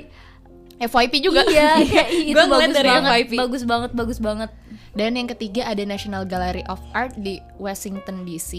FYP 0.83 1.15
juga. 1.21 1.41
iya 1.47 1.71
kayak 1.79 2.09
ih, 2.19 2.23
itu 2.27 2.35
ngeliat 2.35 2.51
bagus 2.51 2.75
dari 2.75 2.91
banget 2.91 3.11
FYP. 3.15 3.33
bagus 3.39 3.63
banget 3.65 3.91
bagus 3.93 4.19
banget 4.19 4.51
Dan 4.93 5.15
yang 5.15 5.25
ketiga 5.27 5.63
ada 5.65 5.81
National 5.85 6.27
Gallery 6.27 6.67
of 6.67 6.83
Art 6.93 7.15
di 7.17 7.39
Washington 7.57 8.27
DC. 8.27 8.53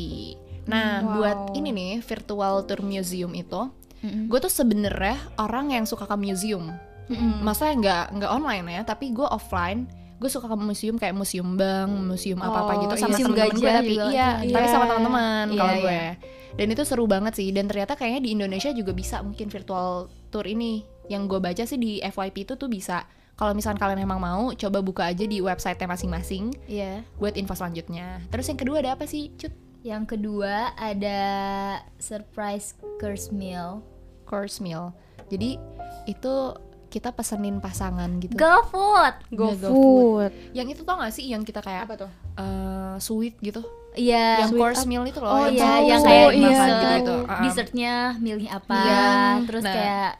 Nah, 0.64 1.04
Wow. 1.04 1.12
buat 1.14 1.38
ini 1.54 1.70
nih 1.70 1.92
virtual 2.00 2.64
tour 2.64 2.82
museum 2.82 3.36
itu, 3.36 3.68
gue 4.04 4.40
tuh 4.40 4.52
sebenarnya 4.52 5.16
orang 5.40 5.72
yang 5.72 5.86
suka 5.88 6.04
ke 6.04 6.16
museum. 6.16 6.70
Masa 7.40 7.72
nggak 7.72 8.16
nggak 8.16 8.32
online 8.32 8.66
ya, 8.70 8.82
tapi 8.84 9.12
gue 9.12 9.24
offline. 9.26 9.88
Gue 10.20 10.28
suka 10.28 10.48
ke 10.48 10.56
museum 10.56 10.96
kayak 10.96 11.12
museum 11.14 11.56
bank, 11.56 11.92
museum 11.92 12.40
apa 12.40 12.64
apa 12.64 12.74
Oh, 12.76 12.82
gitu 12.82 12.96
iya. 12.96 13.02
sama 13.02 13.12
temen-temen 13.14 13.52
gue 13.60 13.72
tapi 13.72 13.92
juga 13.92 14.06
iya, 14.08 14.30
ada. 14.40 14.52
tapi 14.52 14.68
sama 14.68 14.84
Iya. 14.84 14.90
teman-teman 14.90 15.46
Iya, 15.52 15.58
kalau 15.60 15.74
iya. 15.74 15.82
gue. 15.84 16.02
Dan 16.54 16.68
itu 16.70 16.84
seru 16.86 17.06
banget 17.06 17.34
sih. 17.36 17.50
Dan 17.50 17.66
ternyata 17.68 17.94
kayaknya 17.94 18.22
di 18.22 18.30
Indonesia 18.32 18.72
juga 18.72 18.92
bisa 18.92 19.20
mungkin 19.20 19.48
virtual 19.48 20.08
tour 20.30 20.46
ini. 20.46 20.84
Yang 21.08 21.22
gue 21.28 21.40
baca 21.42 21.64
sih 21.66 21.76
di 21.76 21.92
FYP 22.00 22.48
itu 22.48 22.54
tuh 22.56 22.72
bisa. 22.72 23.04
Kalau 23.34 23.52
misalkan 23.52 23.82
kalian 23.82 24.00
emang 24.00 24.22
mau, 24.22 24.54
coba 24.54 24.80
buka 24.80 25.10
aja 25.10 25.26
di 25.26 25.42
website 25.42 25.82
masing-masing 25.82 26.54
iya 26.64 27.02
buat 27.18 27.34
info 27.34 27.52
selanjutnya. 27.52 28.22
Terus 28.30 28.46
yang 28.46 28.60
kedua 28.62 28.78
ada 28.80 28.94
apa 28.94 29.04
sih, 29.04 29.34
Cut? 29.36 29.52
yang 29.82 30.06
kedua 30.06 30.72
ada 30.78 31.20
surprise 31.98 32.78
course 32.98 33.34
meal 33.34 33.82
Course 34.34 34.58
meal. 34.58 34.90
Jadi 35.30 35.62
itu 36.10 36.34
kita 36.90 37.10
pesenin 37.10 37.58
pasangan 37.58 38.18
gitu. 38.18 38.34
GoFood 38.34 39.16
go 39.34 39.50
Iya, 39.50 39.66
food 39.66 40.32
Yang 40.54 40.68
itu 40.74 40.82
tau 40.86 40.98
gak 40.98 41.14
sih 41.14 41.26
yang 41.26 41.42
kita 41.42 41.62
kayak 41.62 41.86
apa 41.86 42.06
tuh 42.06 42.12
eh, 42.38 42.96
sweet 42.98 43.38
gitu? 43.40 43.62
iya 43.94 44.42
yang 44.42 44.58
course 44.58 44.90
meal 44.90 45.06
itu 45.06 45.22
loh. 45.22 45.30
Oh 45.30 45.46
yang 45.46 45.54
iya, 45.54 45.86
yang 45.86 46.02
tahu, 46.02 46.10
kayak 46.10 46.30
iya. 46.34 46.42
dessert, 46.50 46.82
gitu. 46.82 47.14
Uh-uh. 47.14 47.42
dessertnya 47.46 47.94
milih 48.18 48.50
apa, 48.50 48.82
Iya. 48.82 49.06
terus 49.46 49.62
Nah. 49.62 49.74
kayak 49.78 50.12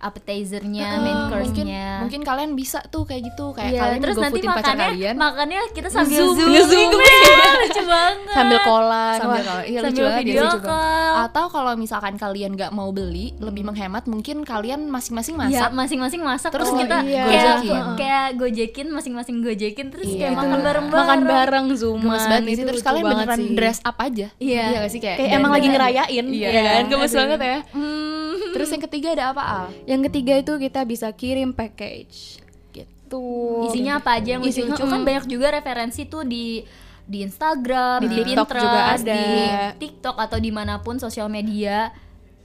appetizernya, 0.00 0.86
Eh, 0.86 0.98
main 0.98 1.12
mungkin 1.14 1.30
course-nya. 1.30 1.86
mungkin 2.00 2.20
kalian 2.22 2.50
bisa 2.52 2.80
tuh 2.84 3.04
kayak 3.04 3.22
gitu 3.26 3.52
kayak 3.52 3.70
Iya, 3.70 3.80
kalian 3.82 4.00
terus 4.00 4.16
nanti 4.16 4.40
makannya 4.42 4.88
kalian 4.90 5.14
makannya 5.14 5.60
kita 5.70 5.88
sambil 5.88 6.16
Nge-zoom, 6.16 6.34
zoom, 6.34 6.50
nge-zoom. 6.50 6.90
ya, 7.04 7.50
lucu 7.60 7.82
banget. 7.84 8.32
sambil 8.32 8.58
kola 8.60 9.06
sambil 9.14 9.40
kalau 9.42 9.62
iya 9.62 9.80
sambil 9.80 10.06
video 10.16 10.34
lucu 10.38 10.48
banget. 10.50 10.64
call. 10.66 11.12
atau 11.22 11.44
kalau 11.46 11.72
misalkan 11.74 12.14
kalian 12.16 12.50
nggak 12.52 12.70
mau 12.70 12.88
beli 12.90 13.36
lebih 13.38 13.62
menghemat 13.62 14.04
mungkin 14.04 14.42
kalian 14.42 14.86
masing-masing 14.86 15.36
Iya, 15.36 15.44
masak 15.62 15.70
masing-masing 15.72 16.20
masak 16.22 16.50
Terus 16.50 16.66
terus 16.66 16.80
kita 16.80 16.96
iya. 17.02 17.22
kayak 17.22 17.44
gojekin. 17.60 17.84
kayak 17.96 18.28
gojekin 18.34 18.86
masing-masing 18.88 19.36
gojekin 19.38 19.86
terus 19.88 20.06
Iya. 20.06 20.16
kayak 20.18 20.30
Itu 20.30 20.40
makan 20.40 20.60
bareng-bareng. 20.60 21.06
makan 21.06 21.20
bareng 21.24 21.66
zoom 21.74 21.98
gemes 22.00 22.24
banget 22.24 22.48
situ 22.50 22.66
terus 22.66 22.82
kalian 22.82 23.04
beneran 23.06 23.40
dress 23.52 23.78
up 23.82 23.96
aja 23.96 24.26
Iya. 24.34 24.64
gak 24.78 24.88
sih 24.88 24.98
kayak 24.98 25.16
kayak 25.18 25.30
emang 25.34 25.50
lagi 25.50 25.68
ngerayain 25.68 26.26
iya 26.30 26.48
ya 26.48 26.62
kan 26.64 26.84
gemes 26.86 27.12
banget 27.12 27.38
ya 27.38 27.58
Hmm. 27.70 28.19
Terus 28.50 28.68
yang 28.68 28.82
ketiga 28.82 29.08
ada 29.12 29.24
apa 29.30 29.42
al 29.42 29.64
yang 29.84 30.00
ketiga 30.04 30.34
itu 30.36 30.52
kita 30.56 30.80
bisa 30.82 31.08
kirim 31.10 31.50
package 31.50 32.42
gitu 32.70 33.22
Isinya 33.66 33.98
apa 33.98 34.16
aja 34.16 34.38
yang 34.38 34.42
lucu-lucu 34.42 34.78
kan 34.80 35.00
mm. 35.00 35.06
banyak 35.06 35.24
juga 35.26 35.46
referensi 35.50 36.06
tuh 36.06 36.22
di 36.22 36.62
di 37.02 37.26
Instagram, 37.26 38.06
Di 38.06 38.06
di, 38.06 38.16
TikTok 38.22 38.46
Pinterest, 38.46 38.62
juga 38.62 38.80
ada. 38.94 39.14
di 39.18 39.30
TikTok 39.82 40.16
atau 40.16 40.38
di 40.38 40.50
mana 40.54 40.78
pun 40.78 40.94
sosial 40.94 41.26
media. 41.26 41.90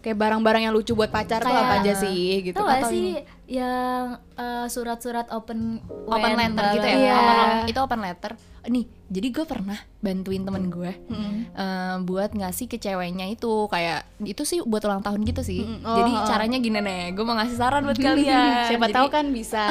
kayak 0.01 0.17
barang-barang 0.17 0.61
yang 0.65 0.73
lucu 0.73 0.93
buat 0.93 1.09
pacar 1.09 1.41
tuh 1.41 1.49
Kayak- 1.49 1.65
apa 1.65 1.73
aja 1.81 1.93
sih 1.97 2.21
gitu 2.45 2.57
Tahu 2.57 2.65
gak 2.65 2.77
Atau 2.77 2.89
sih 2.93 3.01
ini? 3.01 3.13
Yang 3.47 4.17
eh, 4.33 4.65
surat-surat 4.65 5.29
open 5.29 5.77
open 6.03 6.31
letter 6.33 6.65
gitu 6.73 6.87
ya? 6.87 6.95
Iya. 6.95 7.15
Open- 7.15 7.65
itu 7.67 7.79
open 7.79 8.01
letter. 8.01 8.31
Nih 8.65 8.83
jadi 9.05 9.27
gue 9.29 9.45
pernah 9.45 9.77
bantuin 9.99 10.41
temen 10.41 10.67
gue 10.67 10.91
Hmm. 11.05 11.45
eh, 11.47 11.95
buat 12.01 12.31
ngasih 12.31 12.65
ke 12.65 12.75
ceweknya 12.75 13.25
itu. 13.27 13.47
Kayak 13.67 14.09
itu 14.19 14.41
sih 14.41 14.59
buat 14.59 14.81
ulang 14.81 14.99
tahun 14.99 15.21
gitu 15.23 15.41
sih. 15.41 15.61
Mm, 15.61 15.79
oh, 15.81 15.95
jadi 15.95 16.11
oh. 16.11 16.25
caranya 16.25 16.57
gini 16.57 16.79
nih 16.79 17.13
gue 17.13 17.21
mau 17.21 17.35
ngasih 17.35 17.53
saran 17.55 17.81
buat 17.83 17.95
kalian. 17.95 18.49
Siapa 18.69 18.85
Jadi- 18.85 18.95
tahu 18.95 19.07
kan 19.09 19.25
bisa 19.29 19.61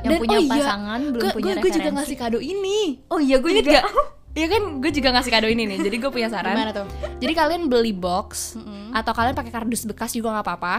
yang 0.00 0.10
Dan- 0.10 0.20
punya 0.20 0.36
oh 0.36 0.42
iya, 0.42 0.50
pasangan 0.52 1.00
belum 1.08 1.22
gue, 1.22 1.30
punya 1.32 1.52
gue, 1.56 1.70
juga 1.70 1.90
ngasih 1.92 2.16
kado 2.16 2.38
ini. 2.38 2.98
Oh 3.06 3.18
iya 3.18 3.38
gue 3.38 3.52
juga. 3.56 3.86
Iya 4.30 4.46
kan? 4.48 4.62
Gue 4.78 4.90
juga 4.90 5.10
ngasih 5.10 5.30
kado 5.30 5.46
ini 5.46 5.62
nih. 5.64 5.78
Jadi 5.80 5.96
gue 5.96 6.10
punya 6.10 6.26
saran. 6.34 6.54
Gimana 6.54 6.70
tuh? 6.72 6.86
Jadi 7.16 7.32
kalian 7.32 7.62
beli 7.66 7.90
box 7.90 8.58
atau 8.90 9.12
kalian 9.12 9.34
pakai 9.34 9.52
kardus 9.52 9.82
bekas 9.84 10.10
juga 10.10 10.30
nggak 10.32 10.42
apa-apa 10.44 10.76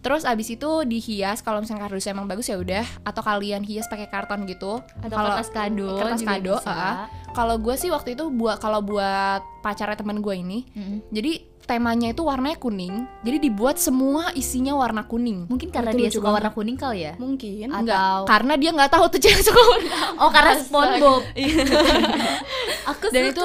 terus 0.00 0.24
abis 0.24 0.48
itu 0.50 0.70
dihias 0.82 1.40
kalau 1.40 1.58
misalnya 1.58 1.84
kardusnya 1.84 2.12
emang 2.12 2.24
bagus 2.24 2.44
ya 2.44 2.56
udah 2.56 2.84
atau 3.02 3.20
kalian 3.20 3.60
hias 3.60 3.84
pakai 3.84 4.06
karton 4.06 4.44
gitu 4.44 4.80
Atau 4.98 5.12
Kalau- 5.12 5.36
kertas 5.36 5.48
kado 5.48 5.88
kertas 5.94 6.22
kado 6.22 6.54
ah. 6.64 7.04
kalau 7.30 7.56
gue 7.56 7.74
sih 7.74 7.88
waktu 7.88 8.14
itu 8.14 8.28
buat 8.28 8.56
kalau 8.56 8.80
buat 8.80 9.44
pacarnya 9.60 9.94
teman 9.94 10.18
gue 10.18 10.34
ini 10.34 10.58
Mm-mm. 10.70 10.98
jadi 11.08 11.32
temanya 11.62 12.10
itu 12.10 12.20
warnanya 12.20 12.56
kuning 12.56 13.06
jadi 13.20 13.38
dibuat 13.38 13.76
semua 13.76 14.32
isinya 14.32 14.74
warna 14.74 15.04
kuning 15.04 15.46
Mungkin 15.46 15.70
karena 15.70 15.92
Itu 15.92 15.98
dia 15.98 16.10
suka 16.10 16.24
banget. 16.24 16.36
warna 16.36 16.50
kuning 16.50 16.74
kali 16.74 16.98
ya. 17.00 17.12
mungkin 17.14 17.68
Atau- 17.68 17.78
Enggak, 17.78 18.18
karena 18.26 18.52
dia 18.56 18.70
nggak 18.72 18.90
tahu 18.90 19.04
tuh 19.06 19.20
cewek 19.20 19.42
suka 19.44 19.60
warna 19.60 19.98
Oh 20.22 20.30
karena 20.30 20.52
SpongeBob. 20.58 21.22
Aku 22.90 23.04
dan 23.08 23.22
itu 23.28 23.44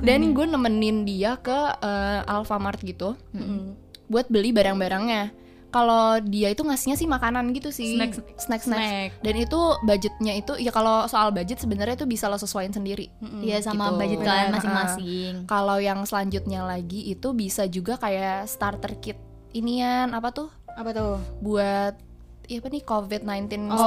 dan 0.00 0.20
gue 0.30 0.46
nemenin 0.46 1.02
dia 1.02 1.34
ke 1.36 1.58
eh, 1.74 2.20
Alfamart 2.26 2.78
gitu 2.78 3.18
Mm-mm. 3.32 3.74
buat 4.06 4.28
beli 4.28 4.52
barang-barangnya 4.52 5.43
kalau 5.74 6.02
dia 6.22 6.48
itu 6.48 6.62
ngasihnya 6.62 6.94
sih 6.94 7.04
makanan 7.04 7.50
gitu 7.50 7.68
sih. 7.68 7.98
Snack- 7.98 8.14
snack. 8.14 8.38
Snack 8.38 8.62
snack. 8.62 9.08
dan 9.18 9.34
itu 9.36 9.58
budgetnya 9.82 10.32
itu 10.32 10.54
ya 10.56 10.70
kalau 10.70 11.02
soal 11.04 11.28
budget 11.28 11.58
sebenarnya 11.58 11.98
itu 11.98 12.06
bisa 12.06 12.30
lo 12.30 12.38
sesuaiin 12.38 12.70
sendiri. 12.70 13.10
Iya 13.42 13.58
sama 13.60 13.90
Gitu. 13.90 13.98
budget 13.98 14.18
kalian 14.22 14.48
masing-masing. 14.52 15.34
kalau 15.44 15.76
yang 15.76 15.98
selanjutnya 16.04 16.62
lagi 16.62 17.10
itu 17.10 17.34
bisa 17.34 17.66
juga 17.66 17.96
kayak 17.96 18.46
starter 18.46 18.94
kit 18.96 19.18
inian 19.50 20.10
apa 20.10 20.30
tuh? 20.30 20.48
Apa 20.70 20.90
tuh? 20.90 21.18
Buat 21.40 21.98
ya 22.46 22.56
apa 22.56 22.68
nih 22.68 22.82
COVID-19 22.82 23.52
Oh, 23.66 23.80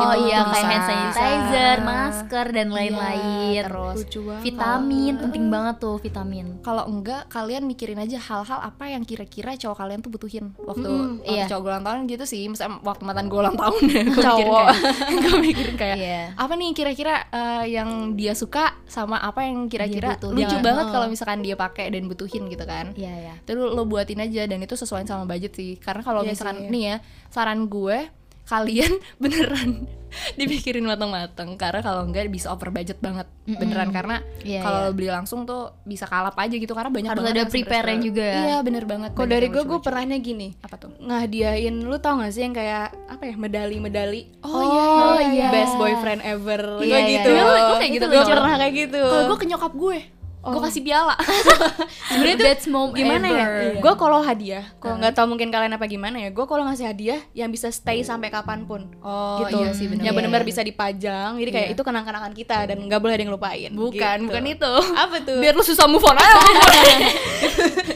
gitu 0.00 0.16
iya 0.24 0.38
bisa. 0.40 0.52
kayak 0.52 0.66
hand 0.66 0.84
sanitizer, 0.84 1.76
Bisa. 1.76 1.86
masker 1.86 2.46
dan 2.50 2.68
lain-lain. 2.68 3.22
Iya, 3.50 3.62
terus 3.64 3.98
vitamin 4.40 5.14
penting 5.16 5.44
banget 5.46 5.76
tuh 5.78 5.96
vitamin. 5.96 6.46
kalau 6.60 6.84
enggak 6.84 7.26
kalian 7.28 7.64
mikirin 7.64 7.98
aja 7.98 8.18
hal-hal 8.18 8.60
apa 8.60 8.84
yang 8.86 9.02
kira-kira 9.02 9.54
cowok 9.54 9.76
kalian 9.78 10.00
tuh 10.00 10.10
butuhin 10.10 10.52
waktu, 10.56 10.84
Mm-mm, 10.84 11.20
waktu 11.20 11.32
iya. 11.32 11.46
cowok 11.46 11.62
ulang 11.64 11.82
tahun 11.82 11.98
gitu 12.06 12.24
sih 12.24 12.46
misalnya 12.46 12.78
waktu 12.80 13.02
mantan 13.02 13.26
gue 13.26 13.38
ulang 13.38 13.54
tahun 13.54 13.80
ya 13.82 14.02
gue 14.02 14.12
mikirin 14.12 14.20
Cowok. 14.20 14.64
kayak 14.64 14.76
gue 15.22 15.36
mikirin 15.40 15.74
kayak 15.76 15.96
Iya. 15.96 16.22
apa 16.34 16.52
nih 16.54 16.70
kira-kira 16.72 17.14
eh, 17.28 17.64
yang 17.70 17.88
dia 18.12 18.32
suka 18.32 18.76
sama 18.84 19.18
apa 19.18 19.42
yang 19.42 19.66
kira-kira 19.66 20.16
lucu 20.20 20.44
Jangan- 20.44 20.62
banget 20.62 20.84
oh. 20.84 20.90
kalau 20.90 21.06
misalkan 21.06 21.40
dia 21.40 21.54
pakai 21.54 21.88
dan 21.88 22.04
butuhin 22.06 22.46
gitu 22.46 22.64
kan 22.64 22.92
Iya 22.92 23.12
ya. 23.22 23.34
terus 23.42 23.66
lo 23.66 23.82
buatin 23.84 24.20
aja 24.20 24.42
dan 24.44 24.58
itu 24.58 24.74
sesuai 24.74 25.04
sama 25.04 25.24
budget 25.24 25.52
sih 25.52 25.76
karena 25.76 26.00
kalau 26.00 26.20
Iya 26.20 26.30
misalkan 26.30 26.56
sih, 26.56 26.62
iya. 26.62 26.70
nih 26.70 26.82
ya 26.84 26.96
saran 27.30 27.64
gue 27.64 28.10
kalian 28.44 28.92
beneran 29.22 29.86
dipikirin 30.34 30.82
matang-matang 30.82 31.54
karena 31.54 31.78
kalau 31.80 32.02
enggak 32.02 32.26
bisa 32.26 32.50
over 32.50 32.68
budget 32.68 32.98
banget. 32.98 33.30
Beneran 33.46 33.94
karena 33.94 34.18
Iya, 34.42 34.58
kalau 34.58 34.78
iya. 34.80 34.86
lo 34.86 34.92
beli 34.92 35.06
langsung 35.06 35.46
tuh 35.46 35.70
bisa 35.84 36.02
kalap 36.02 36.34
aja 36.34 36.50
gitu 36.50 36.74
karena 36.74 36.90
banyak 36.90 37.14
Harus 37.14 37.22
ada 37.24 37.46
surprise-surprise. 37.46 38.02
juga. 38.02 38.26
iya 38.26 38.56
bener 38.58 38.84
banget. 38.84 39.14
Kalau 39.14 39.28
dari 39.28 39.46
gue, 39.46 39.62
gue 39.62 39.78
pernahnya 39.78 40.18
gini. 40.18 40.58
Apa 40.58 40.74
tuh? 40.76 40.90
Ngehadiahin 40.98 41.86
lu 41.86 41.94
tau 41.96 42.18
gak 42.18 42.34
sih 42.34 42.42
yang 42.42 42.50
kayak 42.50 42.90
apa 43.06 43.22
ya 43.24 43.34
medali-medali? 43.38 44.34
Oh, 44.42 45.14
iya, 45.14 45.30
iya. 45.30 45.48
best 45.48 45.78
boyfriend 45.78 46.26
ever. 46.26 46.62
Iya, 46.76 46.82
Gua 46.82 46.98
iya, 46.98 47.06
gitu. 47.14 47.28
iya. 47.30 47.42
Lu- 47.44 47.54
lu 47.54 47.74
kayak 47.78 47.92
gitu, 47.94 48.06
gue 48.08 48.22
pernah 48.26 48.54
kayak 48.58 48.74
gitu. 48.76 49.02
Kalau 49.04 49.24
gue 49.24 49.38
ke 49.38 49.46
nyokap 49.46 49.72
gue 49.72 49.98
gue 50.42 50.60
kasih 50.62 50.80
piala 50.80 51.14
Sebenarnya 52.10 52.34
tuh 52.34 52.46
best 52.46 52.66
mom 52.66 52.88
gimana 52.90 53.26
ya? 53.26 53.44
ever. 53.44 53.72
gue 53.78 53.92
kalau 53.94 54.18
hadiah 54.18 54.64
kalau 54.76 54.96
nggak 54.96 55.12
tahu 55.12 55.26
mungkin 55.28 55.48
kalian 55.48 55.70
apa 55.70 55.84
gimana 55.84 56.16
ya 56.18 56.30
gue 56.30 56.42
kalau 56.42 56.64
ngasih 56.64 56.86
hadiah 56.86 57.20
yang 57.32 57.48
bisa 57.48 57.68
stay 57.68 58.00
sampai 58.00 58.28
kapan 58.28 58.64
pun. 58.64 58.88
Oh 59.00 59.42
gitu. 59.42 59.60
iya 59.60 59.70
sih 59.70 59.84
bener. 59.84 60.00
Yang 60.00 60.06
Iya, 60.06 60.16
benar-benar 60.16 60.42
iya. 60.42 60.50
bisa 60.50 60.60
dipajang 60.62 61.30
jadi 61.36 61.50
kayak 61.50 61.66
Iya. 61.66 61.74
itu 61.74 61.82
kenang-kenangan 61.82 62.32
kita 62.32 62.58
dan 62.64 62.78
nggak 62.80 62.98
boleh 62.98 63.14
ada 63.14 63.22
yang 63.22 63.30
lupain. 63.30 63.70
Bukan 63.70 64.16
gitu. 64.16 64.26
bukan 64.26 64.44
itu. 64.46 64.72
Apa 64.96 65.16
tuh? 65.20 65.38
Biar 65.38 65.52
lu 65.52 65.62
susah 65.62 65.84
move 65.84 66.02
on 66.02 66.16
aja. 66.16 66.38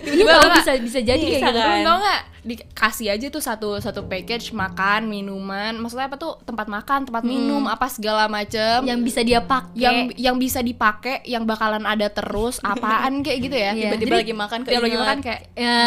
Iya. 0.05 0.31
Tau 0.31 0.51
bisa 0.55 0.73
bisa 0.79 1.01
jadi 1.01 1.19
kayak 1.19 1.41
Bisa 1.41 1.49
gitu. 1.49 1.59
kan? 1.59 1.75
Lu 1.75 1.83
tau 1.83 1.99
gak 1.99 2.23
dikasih 2.45 3.09
aja 3.09 3.27
tuh 3.27 3.41
satu 3.41 3.81
satu 3.81 4.05
package 4.05 4.53
makan 4.53 5.09
minuman. 5.09 5.75
Maksudnya 5.75 6.07
apa 6.07 6.15
tuh? 6.15 6.39
Tempat 6.41 6.69
makan 6.69 7.09
tempat 7.09 7.25
minum 7.25 7.65
apa 7.65 7.89
segala 7.89 8.29
macem. 8.29 8.85
Yang 8.85 9.01
bisa 9.03 9.21
dia 9.23 9.41
pakai. 9.41 9.75
yang 9.75 9.97
yang 10.15 10.37
bisa 10.37 10.61
dipakai 10.61 11.25
yang 11.25 11.43
bakalan 11.43 11.83
ada 11.83 12.07
terus 12.35 12.59
apaan 12.61 13.23
kayak 13.23 13.39
gitu 13.41 13.55
ya 13.55 13.71
Iya. 13.71 13.95
tiba-tiba 13.95 14.15
lagi 14.19 14.35
makan 14.35 14.59
tiba 14.61 14.83
lagi 14.83 14.99
makan 14.99 15.19
kayak 15.21 15.41
Ya. 15.55 15.79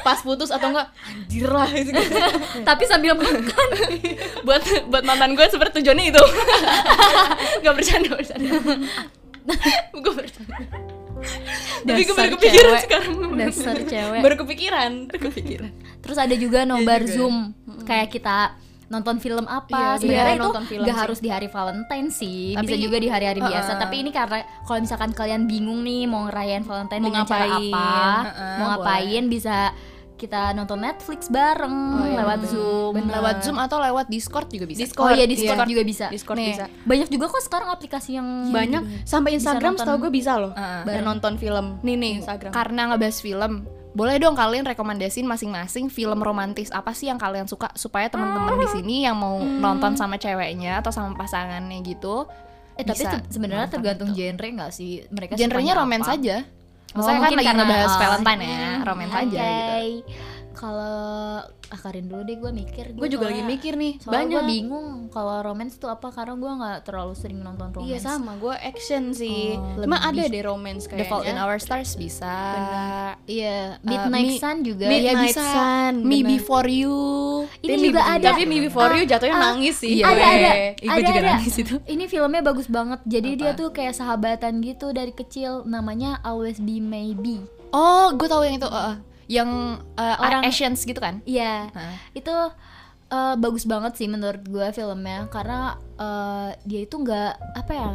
pas 0.00 0.22
putus 0.22 0.46
atau 0.48 0.70
enggak 0.70 0.86
anjir 1.02 1.50
lah 1.50 1.66
gitu. 1.66 1.90
Tapi 2.70 2.82
sambil 2.86 3.18
makan. 3.18 3.42
buat 4.46 4.62
buat 4.86 5.02
mantan 5.02 5.34
gue 5.34 5.42
seperti 5.44 5.82
tujuannya 5.82 6.06
itu 6.08 6.22
nggak 7.60 7.74
bercanda 7.74 8.10
bercanda 8.12 8.50
gue 9.92 10.12
bercanda 10.14 10.56
tapi 11.82 12.00
gue 12.00 12.14
baru 12.14 12.30
kepikiran 12.32 12.70
cewek. 12.70 12.82
sekarang 12.86 13.12
Dasar 13.36 13.76
cewek. 13.82 14.20
baru 14.22 14.34
kepikiran 14.38 14.92
kepikiran 15.10 15.72
Terus 16.00 16.16
ada 16.16 16.32
juga 16.32 16.64
nobar 16.64 17.02
juga 17.02 17.04
ya. 17.04 17.16
Zoom. 17.18 17.36
Kayak 17.84 18.08
kita 18.10 18.56
nonton 18.90 19.16
film 19.16 19.44
Iya, 19.44 19.54
apa 19.56 19.70
sebenarnya 19.70 19.96
sebenarnya 19.96 20.34
itu 20.34 20.42
nonton 20.44 20.64
film 20.66 20.84
sih. 20.84 20.92
harus 20.92 21.18
di 21.18 21.30
hari 21.30 21.46
Valentine 21.46 22.08
sih. 22.10 22.40
Bisa 22.52 22.74
Tapi- 22.74 22.82
juga 22.82 22.96
di 22.98 23.06
hari-hari 23.06 23.40
biasa. 23.40 23.70
Uh-uh. 23.70 23.80
tapi 23.80 23.94
ini 23.96 24.10
karena 24.10 24.38
kalau 24.60 24.78
misalkan 24.80 25.10
kalian 25.10 25.46
bingung 25.46 25.80
nih 25.80 26.04
mau 26.04 26.26
ngerayain 26.26 26.60
Valentine 26.60 26.98
Mau 27.00 27.08
dengan 27.08 27.22
cara 27.24 27.46
ngapain, 27.46 27.70
apa 27.70 27.88
uh-uh, 28.26 28.56
mau 28.58 28.66
ngapain 28.74 29.24
bisa 29.26 29.56
kita 30.16 30.52
nonton 30.52 30.84
Netflix 30.84 31.32
bareng 31.32 31.76
Oh, 31.96 32.04
iya, 32.04 32.20
lewat 32.20 32.38
bener. 32.40 32.50
Zoom. 32.50 32.92
Bener. 32.92 33.12
lewat 33.16 33.36
zoom 33.40 33.56
atau 33.56 33.78
lewat 33.78 34.06
discord 34.06 34.48
juga 34.50 34.66
bisa. 34.66 34.80
Discord. 34.82 35.06
oh 35.06 35.10
iya 35.14 35.24
Discord 35.24 35.56
iya. 35.56 35.70
juga 35.70 35.82
bisa. 35.82 36.06
Discord 36.10 36.36
Nih, 36.36 36.48
bisa. 36.52 36.66
banyak 36.84 37.08
juga 37.08 37.24
kok 37.30 37.40
sekarang 37.40 37.68
aplikasi 37.70 38.10
yang 38.18 38.28
banyak. 38.50 38.82
sampai 39.02 39.32
Bisa 39.32 39.48
Instagram 39.48 39.72
setahu 39.76 39.96
gue 39.96 40.12
bisa 40.12 40.36
loh 40.36 40.52
Uh-uh. 40.52 40.84
dan 40.84 41.02
nonton 41.02 41.38
film. 41.38 41.80
Nih 41.80 41.94
nih 41.94 42.12
Instagram. 42.20 42.52
karena 42.52 42.90
ngebahas 42.90 43.16
film 43.16 43.64
boleh 43.90 44.22
dong 44.22 44.38
kalian 44.38 44.62
rekomendasiin 44.62 45.26
masing-masing 45.26 45.90
film 45.90 46.22
romantis 46.22 46.70
apa 46.70 46.94
sih 46.94 47.10
yang 47.10 47.18
kalian 47.18 47.50
suka 47.50 47.74
supaya 47.74 48.06
teman-teman 48.06 48.62
di 48.62 48.68
sini 48.70 48.96
yang 49.02 49.18
mau 49.18 49.42
nonton 49.42 49.98
sama 49.98 50.14
ceweknya 50.14 50.78
atau 50.78 50.94
sama 50.94 51.18
pasangannya 51.18 51.82
gitu 51.82 52.30
eh 52.78 52.86
tapi 52.86 53.02
sebenarnya 53.28 53.68
tergantung 53.68 54.16
gitu. 54.16 54.24
genre 54.24 54.48
nggak 54.56 54.72
sih? 54.72 55.04
Mereka 55.12 55.36
genrenya 55.36 55.76
romance 55.76 56.08
aja. 56.08 56.48
Oh, 56.90 57.04
Maksudnya 57.04 57.12
kan 57.12 57.22
mungkin 57.22 57.38
lagi 57.38 57.46
karena, 57.46 57.62
ngebahas 57.62 57.92
ah, 57.92 57.98
Valentine 58.00 58.40
ya, 58.42 58.50
hmm, 58.50 58.82
romance 58.82 59.14
aja 59.14 59.44
gitu. 59.84 60.10
Kalau 60.60 61.40
akarin 61.66 62.04
dulu 62.04 62.20
deh 62.20 62.36
gue 62.36 62.52
mikir. 62.52 62.92
gue 62.92 63.08
juga 63.08 63.26
lagi 63.26 63.40
mikir 63.42 63.72
nih 63.74 63.96
Soalnya 63.96 64.28
gue 64.28 64.36
banyak 64.36 64.44
bingung 64.44 64.88
kalau 65.08 65.40
romance 65.40 65.74
tuh 65.74 65.88
apa 65.88 66.10
karena 66.10 66.34
gue 66.34 66.52
nggak 66.52 66.78
terlalu 66.82 67.14
sering 67.14 67.40
nonton 67.40 67.72
romance. 67.72 67.88
iya 67.88 67.98
sama 67.98 68.36
gue 68.36 68.52
action 68.52 69.10
sih 69.10 69.56
Oh, 69.56 69.80
cuma 69.80 69.96
ada 69.98 70.20
deh 70.20 70.42
romance 70.42 70.84
The 70.84 71.06
Fault 71.06 71.24
in 71.24 71.32
kayaknya 71.32 71.42
Our 71.42 71.58
Stars 71.58 71.96
bisa 71.96 72.34
Iya, 73.24 73.78
Uh, 73.78 73.86
Midnight 73.86 74.26
Mi- 74.26 74.38
Sun 74.38 74.56
juga. 74.60 74.84
Mi- 74.84 75.00
Midnight 75.00 75.16
ya 75.16 75.24
bisa 75.24 75.42
Sun, 75.46 75.94
Me 76.02 76.18
bener. 76.18 76.28
Before 76.30 76.68
You 76.68 76.96
Ini 77.58 77.70
Tapi 77.70 77.86
juga 77.86 78.00
Me- 78.00 78.10
ada. 78.12 78.26
tapi 78.28 78.42
Me 78.44 78.58
Before 78.60 78.92
You 78.92 79.04
jatuhnya 79.06 79.32
ah, 79.34 79.42
nangis 79.48 79.76
sih 79.76 79.92
Iya, 79.96 80.04
ada 80.06 80.14
gue. 80.14 80.28
ada. 80.28 80.50
Ih, 80.52 80.66
gue 80.76 80.90
ada, 80.92 81.06
juga 81.06 81.20
ada. 81.20 81.30
nangis 81.34 81.54
itu. 81.56 81.74
Ini 81.80 82.04
filmnya 82.06 82.42
bagus 82.42 82.66
banget. 82.68 83.00
Jadi 83.04 83.30
dia 83.36 83.50
Apa? 83.50 83.58
tuh 83.58 83.68
kayak 83.70 83.94
sahabatan 83.94 84.60
gitu 84.60 84.90
dari 84.90 85.10
kecil. 85.10 85.64
Namanya 85.64 86.20
Always 86.20 86.58
Be 86.58 86.78
Maybe. 86.78 87.40
Oh 87.70 88.10
gue 88.12 88.26
tahu 88.26 88.42
yang 88.42 88.56
itu 88.56 88.66
uh, 88.66 88.74
uh, 88.92 88.96
yang 89.30 89.78
uh, 89.94 90.16
Orang- 90.18 90.42
Asians 90.42 90.82
gitu 90.82 90.98
kan 90.98 91.22
Iya. 91.22 91.70
Hah. 91.70 91.94
Itu 92.10 92.34
eh, 93.08 93.34
bagus 93.36 93.62
banget 93.62 93.94
sih 93.94 94.06
menurut 94.06 94.42
gue 94.42 94.66
filmnya 94.70 95.30
karena 95.30 95.74
eh, 95.94 96.48
dia 96.62 96.80
itu 96.82 96.98
nggak 96.98 97.32
apa 97.54 97.72
ya 97.72 97.90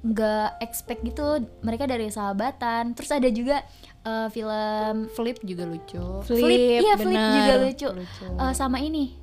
nggak 0.00 0.64
expect 0.64 1.04
gitu 1.04 1.44
mereka 1.60 1.84
dari 1.84 2.08
sahabatan 2.08 2.96
terus 2.96 3.12
ada 3.12 3.28
juga 3.28 3.60
eh, 4.00 4.28
film 4.32 5.12
Flip 5.12 5.36
juga 5.44 5.68
lucu. 5.68 6.00
Flip, 6.24 6.80
iya 6.80 6.96
Flip 6.96 7.20
juga 7.20 7.54
lucu, 7.60 7.88
Lucu. 7.94 8.24
Eh, 8.34 8.52
sama 8.52 8.80
ini 8.80 9.19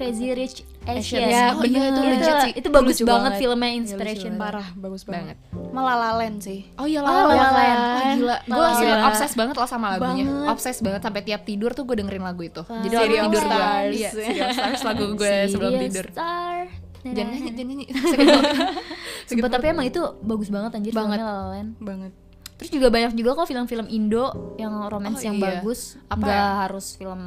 Crazy 0.00 0.32
Rich 0.32 0.58
Asians 0.82 1.28
Ya, 1.28 1.52
Oh, 1.52 1.60
iya, 1.60 1.92
bener. 1.92 1.92
itu 1.92 2.00
itu, 2.00 2.08
legit 2.08 2.34
sih. 2.40 2.52
itu 2.56 2.68
bagus 2.68 2.96
banget 2.98 3.12
banget. 3.28 3.32
filmnya 3.38 3.68
Iya, 3.68 3.76
inspiration 3.78 4.32
banget. 4.32 4.40
parah 4.42 4.68
bagus 4.74 5.02
banget, 5.04 5.36
Banget. 5.44 5.70
malah 5.70 5.96
lalen 6.00 6.34
sih 6.40 6.60
Oh 6.74 6.88
iya 6.88 6.98
Oh, 6.98 7.06
La 7.06 7.28
La 7.28 7.48
Land. 7.52 7.78
Oh, 7.78 8.02
gila. 8.16 8.36
Gue 8.42 8.66
obses 9.04 9.32
banget 9.34 9.54
loh 9.54 9.68
sama 9.68 9.86
lagunya. 9.92 10.24
Banget. 10.24 10.48
Obses 10.48 10.78
banget 10.80 11.00
sampai 11.00 11.20
tiap 11.20 11.44
tidur 11.44 11.70
tuh 11.70 11.84
gue 11.84 11.94
dengerin 11.94 12.24
lagu 12.24 12.40
itu. 12.40 12.64
Jadi 12.64 12.88
City 12.90 13.14
lagu 13.14 13.20
of 13.20 13.28
tidur 13.28 13.44
gue. 13.44 13.64
Iya, 13.92 14.10
Stars 14.50 14.82
lagu 14.82 15.04
gue 15.14 15.34
sebelum 15.46 15.72
tidur. 15.78 16.06
Star. 16.08 16.64
Jangan 17.00 17.28
nyanyi, 17.30 17.50
jangan 17.50 17.68
nyanyi. 17.70 17.86
Sumpah 19.28 19.48
tapi 19.48 19.66
emang 19.68 19.84
itu 19.84 20.00
bagus 20.20 20.48
banget 20.48 20.70
anjir 20.74 20.92
Banget. 20.92 21.18
filmnya 21.18 21.64
banget 21.78 22.12
Terus 22.56 22.70
juga 22.70 22.88
banyak 22.88 23.12
juga 23.14 23.30
kok 23.34 23.48
film-film 23.48 23.88
Indo 23.88 24.26
yang 24.56 24.84
romance 24.84 25.20
Oh, 25.20 25.24
yang 25.24 25.36
iya. 25.36 25.44
bagus. 25.56 25.96
Apa 26.06 26.20
Nggak 26.20 26.36
ya? 26.36 26.52
harus 26.60 26.86
film 26.92 27.20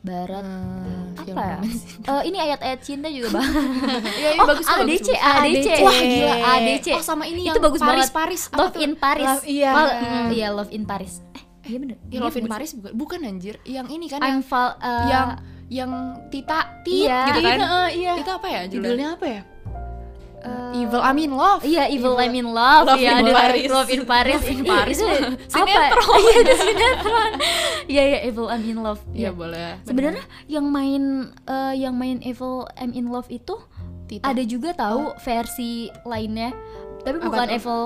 barat. 0.00 0.42
Hmm, 0.42 1.12
apa 1.14 1.42
ya? 1.42 1.58
Eh, 2.10 2.22
ini 2.26 2.38
ayat-ayat 2.40 2.80
cinta 2.80 3.06
juga 3.06 3.36
bagus. 3.36 3.52
Iya, 4.20 4.28
ini 4.32 4.40
oh, 4.40 4.46
bagus 4.48 4.66
ADC, 4.66 4.80
bagus. 4.80 5.08
ADC. 5.20 5.68
Wah, 5.80 5.98
gila. 6.00 6.34
ADC. 6.50 6.86
Oh, 6.96 7.04
sama 7.04 7.24
ini 7.24 7.40
itu 7.44 7.52
yang 7.52 7.60
bagus 7.60 7.80
Paris, 7.80 7.92
banget. 7.92 8.10
Paris. 8.12 8.42
Apa 8.46 8.56
Love 8.56 8.72
tuh? 8.72 8.80
in 8.80 8.92
Paris. 8.96 9.28
Love- 9.28 9.46
iya. 9.46 9.70
Val- 9.70 9.94
mm, 9.94 10.28
iya, 10.32 10.48
Love 10.50 10.72
in 10.72 10.84
Paris. 10.84 11.12
Eh, 11.36 11.44
iya 11.66 11.78
bener. 11.78 11.96
Ya, 12.08 12.18
Love 12.18 12.38
in 12.38 12.46
Paris 12.46 12.70
bukan 12.72 12.92
bukan 12.94 13.18
anjir. 13.22 13.54
Yang 13.62 13.86
ini 13.92 14.06
kan 14.08 14.20
I'm 14.20 14.26
yang 14.26 14.40
Val, 14.42 14.68
eh, 14.80 15.04
yang 15.06 15.28
yang 15.70 15.90
Tita 16.28 16.82
Tit 16.82 17.06
Iya. 17.06 17.20
gitu 17.28 17.40
kan. 17.44 17.58
Iya, 17.60 17.80
iya. 17.92 18.12
Itu 18.16 18.30
apa 18.32 18.46
ya 18.48 18.60
judulnya 18.66 19.08
apa 19.14 19.26
ya 19.28 19.42
eh, 20.40 20.80
Evil 20.80 21.00
I 21.00 21.12
mean 21.12 21.32
Love. 21.32 21.62
Iya, 21.62 21.84
Evil, 21.86 22.14
I'm 22.16 22.32
in 22.32 22.48
Love. 22.48 22.84
Love 22.86 22.98
Iya, 22.98 23.12
in 23.16 23.26
Paris. 23.28 23.68
Love 23.68 23.90
in 23.90 24.02
Paris. 24.04 24.34
Love 24.36 24.48
in 24.48 24.60
Paris 24.62 24.96
itu 24.96 25.04
mah. 25.04 25.20
apa? 25.20 25.36
Sinetron. 25.46 26.18
Iya, 26.18 26.32
itu 26.36 26.54
sinetron. 26.56 27.30
Iya, 27.86 28.02
iya, 28.06 28.18
Evil 28.24 28.46
I'm 28.48 28.64
in 28.64 28.78
Love. 28.80 29.02
Iya, 29.10 29.30
boleh. 29.30 29.82
Sebenarnya 29.82 30.24
yang 30.46 30.66
main 30.66 31.02
eh, 31.44 31.74
yang 31.76 31.94
main 31.94 32.18
Evil 32.20 32.64
I'm 32.74 32.92
in 32.92 33.08
Love 33.08 33.28
itu 33.28 33.58
Tita. 34.06 34.24
ada 34.24 34.42
juga 34.42 34.70
tahu 34.72 35.12
versi 35.18 35.70
lainnya. 36.02 36.50
Tapi 37.00 37.16
Apa 37.16 37.26
bukan 37.26 37.46
tuh? 37.46 37.56
Evil 37.56 37.82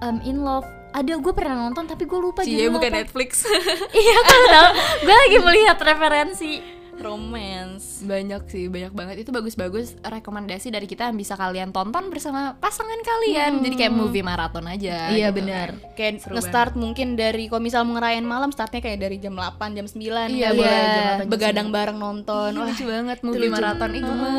I'm 0.00 0.18
in 0.22 0.42
Love. 0.42 0.66
Ada 0.90 1.18
gue 1.18 1.32
pernah 1.32 1.58
nonton 1.58 1.84
tapi 1.84 2.04
gue 2.04 2.14
lupa 2.16 2.46
Cie, 2.46 2.70
bukan 2.70 2.86
apa. 2.86 3.02
Netflix. 3.02 3.42
Iya, 3.94 4.16
kan 4.22 4.40
tahu. 4.46 4.68
Gue 5.02 5.16
lagi 5.16 5.38
melihat 5.40 5.78
referensi. 5.80 6.52
Romance. 6.96 8.00
Banyak 8.00 8.42
sih 8.46 8.66
banyak 8.66 8.90
banget. 8.90 9.16
Itu 9.18 9.30
bagus-bagus 9.30 9.98
rekomendasi 10.00 10.68
dari 10.68 10.84
kita 10.84 11.08
yang 11.08 11.16
bisa 11.16 11.34
kalian 11.34 11.70
tonton 11.70 12.08
bersama 12.08 12.54
pasangan 12.54 13.00
kalian. 13.00 13.60
Jadi 13.60 13.74
kayak 13.76 13.92
movie 13.92 14.20
maraton 14.20 14.64
aja 14.64 15.08
Iya, 15.08 15.28
gitu. 15.28 15.38
benar. 15.38 15.68
kayak 15.92 16.14
Seru 16.20 16.34
nge-start 16.34 16.72
mungkin 16.74 17.14
dari 17.14 17.46
kalau 17.46 17.60
misal 17.60 17.82
ngerayain 17.84 18.24
malam 18.24 18.50
startnya 18.50 18.80
kayak 18.80 18.98
dari 19.00 19.16
jam 19.16 19.32
8 19.32 19.72
jam 19.72 19.86
9 19.86 20.00
Iya, 20.30 20.48
kali 20.50 20.58
boleh, 20.58 20.70
ya. 20.70 20.82
jam 20.84 21.04
8, 21.04 21.18
jam 21.20 21.28
begadang 21.28 21.68
bareng 21.70 21.98
nonton. 21.98 22.50
Wah 22.52 22.66
lucu 22.66 22.84
banget 22.84 23.18
movie 23.20 23.48
maraton 23.48 23.90
itu 23.92 24.10
mas 24.10 24.32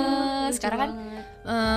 lucu 0.46 0.56
sekarang 0.56 0.80
kan 0.80 0.92
banget. 0.92 1.24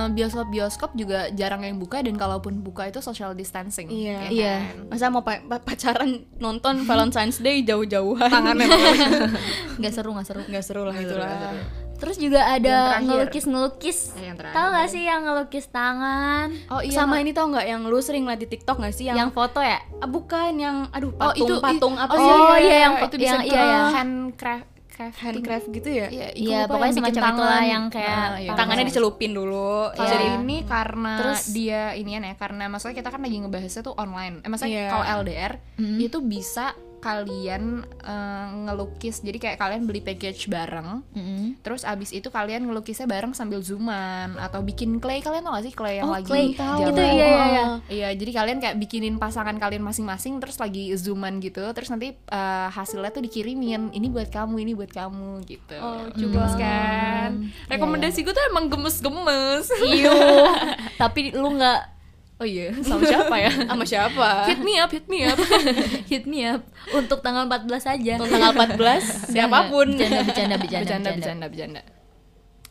Bioskop 0.09 0.47
bioskop 0.47 0.91
juga 0.93 1.29
jarang 1.31 1.61
yang 1.61 1.75
buka 1.75 1.99
dan 1.99 2.13
kalaupun 2.13 2.59
buka 2.59 2.85
itu 2.85 2.99
social 2.99 3.31
distancing 3.31 3.85
Iya. 3.85 4.17
ya 4.19 4.29
Iya. 4.29 4.55
kan? 4.57 4.89
masa 4.89 5.05
mau 5.07 5.21
pa- 5.21 5.39
pa- 5.39 5.61
pacaran 5.61 6.09
nonton 6.35 6.81
Valentine's 6.89 7.37
Day 7.37 7.61
jauh-jauhan 7.61 8.27
tangannya 8.27 8.65
Nggak 9.79 9.93
seru, 9.93 10.09
nggak 10.11 10.25
seru. 10.25 10.41
nggak 10.43 10.63
seru 10.63 10.81
lah 10.83 10.91
seru, 10.91 11.05
itulah 11.05 11.25
nggak 11.25 11.39
seru. 11.39 11.61
Terus 11.99 12.15
juga 12.17 12.47
ada 12.47 12.95
ngelukis-ngelukis. 13.01 14.15
Eh, 14.15 14.31
terakhir. 14.31 14.55
Tahu 14.55 14.67
gak 14.71 14.87
sih 14.87 15.03
yang 15.03 15.21
ngelukis 15.21 15.67
tangan? 15.67 16.47
oh 16.69 16.79
iya 16.79 16.95
sama 16.95 17.19
ini 17.19 17.29
tau 17.29 17.45
nggak 17.45 17.65
yang 17.65 17.83
lu 17.83 17.99
sering 17.99 18.23
liat 18.23 18.39
di 18.39 18.47
TikTok 18.47 18.79
nggak 18.79 18.93
sih 18.93 19.05
yang, 19.05 19.19
Yang 19.19 19.31
foto 19.33 19.59
ya? 19.59 19.83
Ah, 19.99 20.07
bukan 20.07 20.51
yang 20.55 20.87
aduh 20.89 21.11
oh 21.13 21.33
itu 21.33 21.43
patung-patung 21.53 21.95
apa 21.95 22.13
oh, 22.13 22.17
sih 22.17 22.31
Oh, 22.31 22.55
iya, 22.57 22.75
yang 22.81 22.93
itu 23.03 23.15
bisa 23.17 23.35
yang- 23.35 23.43
iya, 23.45 23.59
yang 23.61 23.87
handcraft 23.93 24.78
crafting. 24.99 25.23
handcraft 25.39 25.67
gitu 25.71 25.89
ya 25.89 26.07
Iya, 26.11 26.27
lupa 26.59 26.75
pokoknya 26.75 26.93
semacam 26.93 27.23
itulah 27.23 27.31
tangan. 27.55 27.63
yang 27.65 27.83
kayak 27.87 28.17
Nah, 28.19 28.37
iya, 28.37 28.51
tangannya 28.53 28.85
dicelupin 28.85 29.31
dulu 29.31 29.71
Kalau 29.89 30.11
Iya. 30.11 30.35
ini 30.35 30.57
karena 30.65 31.13
Terus- 31.17 31.47
dia 31.49 31.81
inian 31.93 32.21
ya, 32.21 32.35
karena 32.35 32.67
maksudnya 32.67 32.95
kita 32.95 33.09
kan 33.09 33.21
lagi 33.21 33.37
ngebahasnya 33.37 33.81
tuh 33.81 33.95
online. 33.95 34.43
Eh, 34.43 34.49
maksudnya 34.49 34.75
Iya. 34.75 34.89
kalau 34.89 35.05
LDR 35.23 35.53
Mm. 35.77 35.97
itu 36.01 36.17
bisa 36.19 36.75
kalian 36.99 37.63
eh, 37.99 38.47
ngelukis. 38.61 39.19
Jadi 39.19 39.37
kayak 39.37 39.57
kalian 39.57 39.83
beli 39.83 39.99
package 39.99 40.45
bareng, 40.45 41.01
Mm-mm. 41.09 41.57
terus 41.59 41.81
abis 41.81 42.11
itu 42.11 42.27
kalian 42.27 42.63
ngelukisnya 42.63 43.03
bareng 43.03 43.31
sambil 43.31 43.59
zooman 43.59 44.35
atau 44.35 44.59
bikin 44.59 44.99
clay. 44.99 45.19
Kalian 45.19 45.41
tau 45.41 45.53
gak 45.53 45.65
sih 45.65 45.73
clay 45.73 45.97
yang 45.97 46.07
Oh, 46.07 46.13
lagi 46.13 46.25
clay. 46.25 46.51
zaman? 46.51 46.85
Itu, 46.85 47.01
iya, 47.01 47.09
iya, 47.09 47.25
iya. 47.45 47.65
Iya, 47.89 48.09
jadi 48.13 48.31
kalian 48.33 48.57
kayak 48.59 48.75
bikinin 48.77 49.15
pasangan 49.15 49.55
kalian 49.55 49.81
masing-masing 49.81 50.37
terus 50.37 50.57
lagi 50.57 50.91
zooman 50.93 51.39
gitu, 51.39 51.63
terus 51.71 51.87
nanti 51.87 52.11
eh, 52.13 52.67
hasilnya 52.69 53.09
tuh 53.09 53.21
dikirimin. 53.21 53.89
Ini 53.89 54.07
buat 54.07 54.29
kamu, 54.29 54.55
ini 54.59 54.73
buat 54.73 54.89
kamu 54.89 55.43
gitu. 55.43 55.77
Oh, 55.77 56.05
coba. 56.05 56.45
kan? 56.53 57.31
Iya, 57.39 57.69
Rekomendasi 57.69 58.21
gue 58.21 58.31
tuh 58.31 58.45
emang 58.45 58.67
gemes-gemes. 58.67 59.65
Iyo. 59.81 60.11
Tapi 61.01 61.31
lu 61.31 61.55
nggak 61.55 61.98
Oh 62.39 62.47
iya, 62.47 62.71
sama 62.87 63.03
siapa 63.03 63.35
ya? 63.35 63.51
sama 63.67 63.83
siapa 63.83 64.47
hit 64.47 64.63
me 64.63 64.79
up, 64.79 64.87
hit 64.87 65.05
me 65.11 65.27
up. 65.27 65.35
hit 66.11 66.23
me 66.23 66.47
up 66.47 66.63
untuk 66.95 67.19
tanggal 67.19 67.43
14 67.43 67.99
aja. 67.99 68.13
Untuk 68.15 68.31
tanggal 68.31 68.55
14 68.55 68.79
siapa 69.35 69.67
pun 69.67 69.91
Bercanda, 69.99 70.23
bercanda, 70.23 70.55
bercanda, 70.55 70.55
bercanda, 70.55 70.87
bercanda. 70.87 71.11
bercanda, 71.19 71.45
bercanda. 71.51 71.81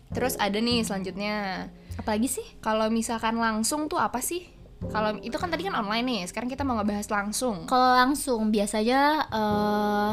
Terus 0.08 0.40
ada 0.40 0.56
nih 0.56 0.80
selanjutnya. 0.80 1.34
Apalagi 2.00 2.28
sih? 2.32 2.46
Kalau 2.64 2.88
misalkan 2.88 3.36
langsung 3.36 3.92
tuh 3.92 4.00
apa 4.00 4.24
sih? 4.24 4.48
Kalau 4.88 5.20
itu 5.20 5.36
kan 5.36 5.52
tadi 5.52 5.68
kan 5.68 5.76
online 5.76 6.06
nih. 6.06 6.20
Sekarang 6.24 6.48
kita 6.48 6.64
mau 6.64 6.80
ngebahas 6.80 7.04
langsung. 7.12 7.68
Kalau 7.68 7.92
langsung 7.92 8.48
biasanya 8.48 9.28
eh 9.28 10.12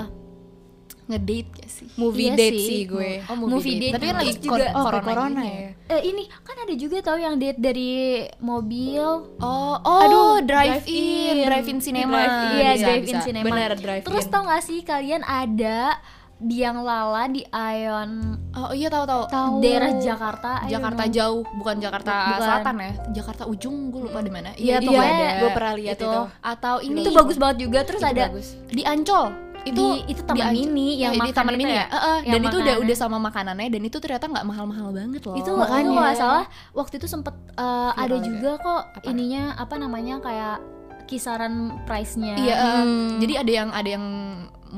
Ngedate 1.05 1.49
gak 1.53 1.69
sih? 1.69 1.87
movie 1.95 2.25
Iya 2.25 2.35
date 2.35 2.55
sih. 2.55 2.65
sih 2.65 2.81
gue 2.83 3.11
Oh, 3.23 3.35
movie, 3.37 3.77
date. 3.77 3.93
Tapi 3.93 4.05
kan 4.05 4.15
lagi 4.17 4.33
juga 4.35 4.49
kor- 4.65 4.73
oh, 4.73 4.83
corona, 4.83 5.05
corona 5.05 5.29
gini 5.37 5.53
ya. 5.53 5.69
eh, 5.87 6.01
ini 6.03 6.23
kan 6.41 6.55
ada 6.57 6.73
juga 6.73 6.97
tahu 6.99 7.17
yang 7.19 7.35
date 7.37 7.59
dari 7.59 7.93
mobil. 8.39 9.05
Oh, 9.37 9.75
oh, 9.77 10.01
Aduh, 10.01 10.41
drive 10.41 10.81
drive-in. 10.81 10.97
in, 11.31 11.45
drive 11.45 11.67
in 11.67 11.77
cinema. 11.79 12.17
Drive-in. 12.17 12.49
Iya, 12.51 12.69
Bisa, 12.71 12.83
drive 12.83 13.03
in 13.03 13.07
bisa. 13.11 13.21
cinema. 13.23 13.45
Bener, 13.45 13.71
drive-in. 13.75 14.07
Terus 14.07 14.25
tau 14.25 14.43
gak 14.43 14.61
sih 14.61 14.81
kalian 14.81 15.21
ada 15.21 16.01
biang 16.35 16.83
lala 16.83 17.31
di 17.31 17.47
Ion 17.47 18.11
Oh 18.51 18.71
iya 18.71 18.89
tahu 18.89 19.05
tahu. 19.05 19.23
Tahu. 19.29 19.53
daerah 19.61 19.93
Jakarta. 19.95 20.65
Jakarta 20.65 21.03
know. 21.03 21.13
jauh, 21.13 21.43
bukan 21.53 21.75
Jakarta 21.77 22.11
Bukan. 22.11 22.41
Selatan 22.41 22.75
ya. 22.75 22.91
Jakarta 23.13 23.43
ujung, 23.45 23.75
gue 23.87 24.01
lupa 24.03 24.19
di 24.19 24.31
mana. 24.33 24.49
Iya, 24.53 24.81
itu 24.81 24.89
pokoknya 24.89 25.13
ada. 25.13 25.29
gue 25.37 25.49
pernah 25.53 25.73
lihat 25.75 25.97
itu. 25.97 26.21
Atau 26.41 26.75
ini 26.81 26.99
Itu 26.99 27.11
bagus 27.13 27.37
banget 27.37 27.57
juga. 27.61 27.79
Terus 27.83 28.01
Itu 28.01 28.09
ada 28.09 28.23
bagus. 28.27 28.47
di 28.67 28.81
Ancol 28.81 29.44
itu 29.65 29.82
Di- 29.97 30.04
itu 30.08 30.21
taman 30.21 30.45
di 30.47 30.62
mini 30.63 30.88
yang 30.95 31.12
Ya, 31.12 31.21
di 31.21 31.32
taman 31.32 31.54
mini 31.54 31.73
ya? 31.73 31.84
ya, 31.84 31.86
eh, 31.88 32.19
Yang 32.21 32.30
dan 32.30 32.41
itu 32.43 32.58
udah 32.60 32.75
udah 32.80 32.95
sama 32.95 33.17
makanannya 33.19 33.67
dan 33.67 33.82
itu 33.82 33.97
ternyata 33.97 34.25
nggak 34.28 34.45
mahal-mahal 34.45 34.89
banget 34.91 35.21
loh 35.21 35.36
itu 35.36 35.51
Makanya. 35.51 35.82
itu 35.82 35.89
nggak 35.91 36.15
salah 36.15 36.45
waktu 36.71 36.93
itu 36.95 37.08
sempet 37.08 37.34
uh, 37.56 37.91
ada 37.91 38.13
Viral 38.13 38.23
juga 38.23 38.51
kok 38.58 38.82
Apa? 38.93 39.06
ininya 39.06 39.43
apa 39.56 39.75
namanya 39.75 40.15
kayak 40.19 40.58
kisaran 41.06 41.54
price-nya 41.84 42.34
iya 42.36 42.54
eh, 42.56 42.73
Hmm. 42.78 43.17
jadi 43.17 43.34
ada 43.39 43.51
yang 43.54 43.69
ada 43.71 43.89
yang 43.91 44.06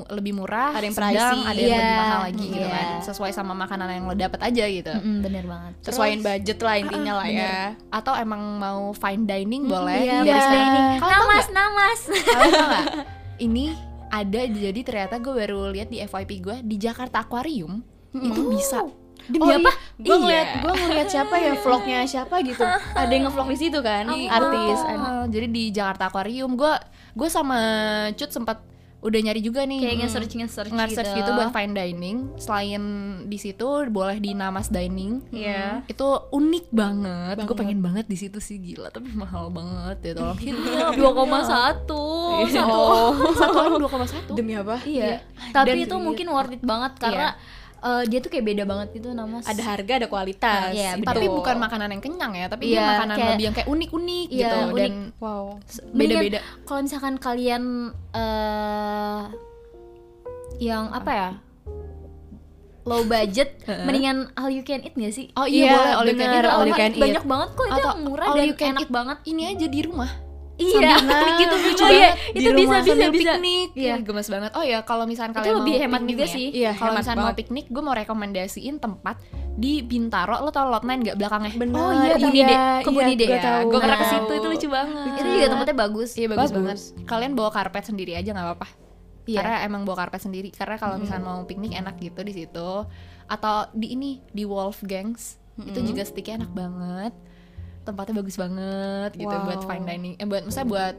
lebih 0.08 0.30
murah 0.32 0.72
Ada 0.72 0.84
yang 0.84 0.94
sedang, 0.94 1.10
pricey. 1.10 1.42
ada 1.42 1.58
yang 1.58 1.74
lebih 1.74 1.90
Iya, 1.90 1.98
mahal 1.98 2.20
lagi 2.22 2.46
gitu 2.46 2.60
iya. 2.62 2.70
kan 2.70 2.88
sesuai 3.02 3.32
sama 3.34 3.54
makanan 3.56 3.88
yang 3.90 4.06
lo 4.06 4.14
dapat 4.14 4.40
aja 4.42 4.64
gitu 4.70 4.94
Mm-mm, 4.94 5.18
bener 5.20 5.44
banget 5.44 5.74
sesuaiin 5.82 6.22
budget 6.22 6.60
lah 6.60 6.76
intinya 6.78 7.14
lah 7.16 7.28
ya 7.28 7.56
atau 7.90 8.14
emang 8.14 8.40
mau 8.56 8.94
fine 8.94 9.26
dining 9.26 9.66
boleh 9.66 10.00
iya, 10.00 10.22
fine 10.22 10.30
restoran. 10.30 10.64
dining. 10.70 11.00
Namas 11.02 11.48
namas 11.50 12.00
Kalian 12.08 12.52
tau 12.54 12.68
nggak? 12.68 12.86
ini 13.48 13.66
ada 14.18 14.42
jadi 14.44 14.80
ternyata 14.82 15.16
gue 15.18 15.34
baru 15.36 15.70
lihat 15.70 15.88
di 15.88 16.00
FYP 16.00 16.32
gue 16.40 16.58
di 16.62 16.76
Jakarta 16.78 17.22
Aquarium 17.22 17.82
itu 18.12 18.42
bisa. 18.50 18.82
Demi 19.28 19.50
apa? 19.52 19.72
gue 19.98 20.08
Iya. 20.08 20.18
ngeliat 20.18 20.48
gue 20.64 20.74
ngeliat 20.74 21.08
siapa 21.10 21.36
ya? 21.36 21.54
Vlognya 21.64 22.00
siapa 22.06 22.40
gitu. 22.42 22.64
Ada 22.94 23.10
yang 23.10 23.28
ngevlog 23.28 23.50
di 23.50 23.58
situ 23.58 23.80
kan? 23.82 24.08
Artis. 24.08 24.80
Oh, 24.80 25.26
jadi 25.28 25.48
di 25.48 25.64
Jakarta 25.70 26.08
Aquarium 26.08 26.56
gue 26.56 26.74
gue 27.14 27.30
sama 27.30 27.60
Cut 28.14 28.32
sempat 28.32 28.62
udah 28.98 29.20
nyari 29.22 29.42
juga 29.46 29.62
nih. 29.64 29.80
Kayak 29.86 29.98
nge-search 30.04 30.34
nge-search 30.42 30.72
nge-search 30.74 31.12
gitu. 31.14 31.32
buat 31.38 31.54
fine 31.54 31.74
dining. 31.78 32.18
Selain 32.42 32.84
di 33.30 33.38
situ 33.38 33.68
boleh 33.94 34.18
di 34.18 34.34
Namas 34.34 34.74
Dining. 34.74 35.22
Iya. 35.30 35.86
itu 35.86 36.08
unik 36.34 36.66
banget, 36.74 37.36
gue 37.38 37.46
Banget. 37.46 37.60
pengen 37.62 37.80
banget 37.80 38.06
di 38.10 38.18
situ 38.18 38.42
sih 38.42 38.58
gila 38.58 38.90
tapi 38.90 39.14
mahal 39.14 39.54
banget 39.54 39.98
ya 40.02 40.12
tolong 40.18 40.38
up. 40.38 40.94
dua 40.98 41.12
koma 41.14 41.40
satu 41.46 42.04
oh. 42.44 43.14
satu 43.38 43.56
orang 43.56 43.78
dua 43.78 43.92
koma 43.92 44.06
satu. 44.10 44.34
Demi 44.34 44.58
apa? 44.58 44.82
Iya. 44.84 45.22
Tapi 45.54 45.78
Dan- 45.78 45.84
itu 45.86 45.96
mungkin 46.02 46.28
worth 46.34 46.54
it 46.58 46.64
banget 46.66 46.98
karena 46.98 47.38
uh, 47.80 48.04
dia 48.04 48.20
tuh 48.20 48.28
kayak 48.28 48.46
beda 48.46 48.64
banget 48.64 48.90
itu 48.96 49.10
namas 49.10 49.44
ada 49.44 49.60
harga 49.60 49.94
ada 49.96 50.08
kualitas 50.08 50.72
Iya, 50.72 50.96
gitu. 50.96 51.06
tapi 51.06 51.26
bukan 51.26 51.56
makanan 51.56 51.90
yang 51.90 52.02
kenyang 52.02 52.34
ya 52.34 52.46
tapi 52.46 52.64
dia 52.68 52.76
Iya, 52.76 52.86
makanan 52.96 53.16
kayak- 53.16 53.30
lebih 53.32 53.44
yang 53.44 53.56
kayak 53.56 53.70
unik-unik 53.70 54.28
Iya, 54.28 54.38
gitu 54.40 54.58
unik. 54.68 54.78
dan 54.78 54.94
wow 55.18 55.44
beda-beda 55.92 56.40
kalau 56.64 56.80
misalkan 56.82 57.14
kalian 57.18 57.64
eh 58.12 59.22
yang 60.60 60.90
apa 60.90 61.12
ya 61.12 61.30
low 62.84 63.04
budget 63.04 63.60
mendingan 63.86 64.32
all 64.34 64.48
you 64.48 64.62
can 64.62 64.80
eat 64.80 64.96
gak 64.96 65.12
sih 65.12 65.28
Oh 65.34 65.44
iya, 65.44 65.68
Iya, 65.68 65.72
boleh 65.76 65.94
all 65.94 66.06
you 66.06 66.16
can 66.16 66.30
eat. 66.30 66.46
all 66.48 66.64
you 66.64 66.74
can 66.74 66.92
eat. 66.92 67.02
banyak 67.02 67.24
banget 67.26 67.50
kok 67.52 67.66
itu 67.66 67.74
Atau 67.76 67.90
yang 67.90 68.02
murah 68.02 68.26
all 68.26 68.36
dan 68.36 68.46
you 68.46 68.56
can 68.56 68.72
enak 68.72 68.82
eat 68.82 68.90
banget 68.90 69.18
Ini 69.24 69.42
aja 69.50 69.68
di 69.68 69.82
rumah. 69.82 70.12
Iya 70.58 70.98
Sambil 70.98 71.30
gitu 71.40 71.56
lucu 71.56 71.80
oh 71.80 71.90
iya 71.90 72.10
banget. 72.12 72.34
itu 72.34 72.40
bisa 72.42 72.50
rumah 72.52 72.78
bisa 72.78 72.90
sambil 72.90 73.10
bisa 73.10 73.32
piknik. 73.32 73.70
Iya. 73.72 73.84
Iya, 73.84 73.96
gemes 74.02 74.28
banget. 74.28 74.52
Oh 74.52 74.64
ya, 74.64 74.80
kalau 74.82 75.04
misalkan 75.04 75.32
Itu 75.32 75.40
kalian 75.40 75.56
lebih 75.56 75.72
mau 75.72 75.80
hemat 75.80 76.00
piknik 76.00 76.12
juga 76.12 76.24
ya, 76.24 76.34
sih. 76.34 76.48
Iya, 76.52 76.72
kalau 76.74 76.92
misalkan 76.96 77.20
mau 77.20 77.34
piknik, 77.34 77.66
gue 77.68 77.84
mau 77.84 77.96
rekomendasiin 77.96 78.76
tempat 78.78 79.16
di 79.54 79.74
Bintaro. 79.82 80.36
Lo 80.40 80.50
tau 80.50 80.66
lot 80.68 80.82
9 80.82 81.02
gak 81.04 81.16
belakangnya? 81.16 81.52
Bener, 81.54 81.76
Oh 81.76 81.92
iya, 81.96 82.14
kebun 82.14 82.32
iya, 82.32 82.44
ide, 82.44 82.52
iya, 82.52 82.66
kebun 82.82 83.04
ide 83.08 83.24
gua 83.24 83.32
ya. 83.32 83.44
tahu. 83.44 83.62
Gue 83.68 83.80
pernah 83.80 83.96
ke 83.96 84.04
Tahu. 84.04 84.14
situ, 84.14 84.32
itu 84.34 84.48
lucu 84.48 84.68
banget. 84.68 85.14
itu 85.16 85.30
juga 85.32 85.46
tempatnya 85.48 85.76
bagus 85.78 86.10
Iya 86.14 86.28
bagus, 86.28 86.42
Bagus. 86.44 86.56
banget. 86.56 86.78
Kalian 87.06 87.32
bawa 87.34 87.50
karpet 87.52 87.84
sendiri 87.86 88.12
aja 88.14 88.30
nggak 88.32 88.46
apa-apa. 88.48 88.68
Iya. 89.24 89.38
Karena 89.38 89.56
emang 89.62 89.82
bawa 89.84 89.98
karpet 90.00 90.22
sendiri. 90.22 90.50
Karena 90.50 90.76
kalau 90.76 90.96
misalnya 90.98 91.24
mau 91.24 91.40
piknik 91.44 91.72
enak 91.72 91.96
gitu 91.98 92.20
di 92.22 92.34
situ. 92.34 92.70
Atau 93.26 93.56
di 93.74 93.92
ini 93.92 94.24
di 94.28 94.42
Wolfgangs 94.42 95.38
itu 95.60 95.80
juga 95.84 96.02
sticknya 96.02 96.42
enak 96.42 96.52
banget. 96.52 97.14
Tempatnya 97.88 98.20
bagus 98.20 98.36
banget 98.36 99.12
gitu 99.16 99.32
Wow. 99.32 99.46
buat 99.48 99.62
fine 99.64 99.86
dining. 99.86 100.14
Eh 100.20 100.28
buat 100.28 100.44
misalnya 100.44 100.68
buat 100.68 100.96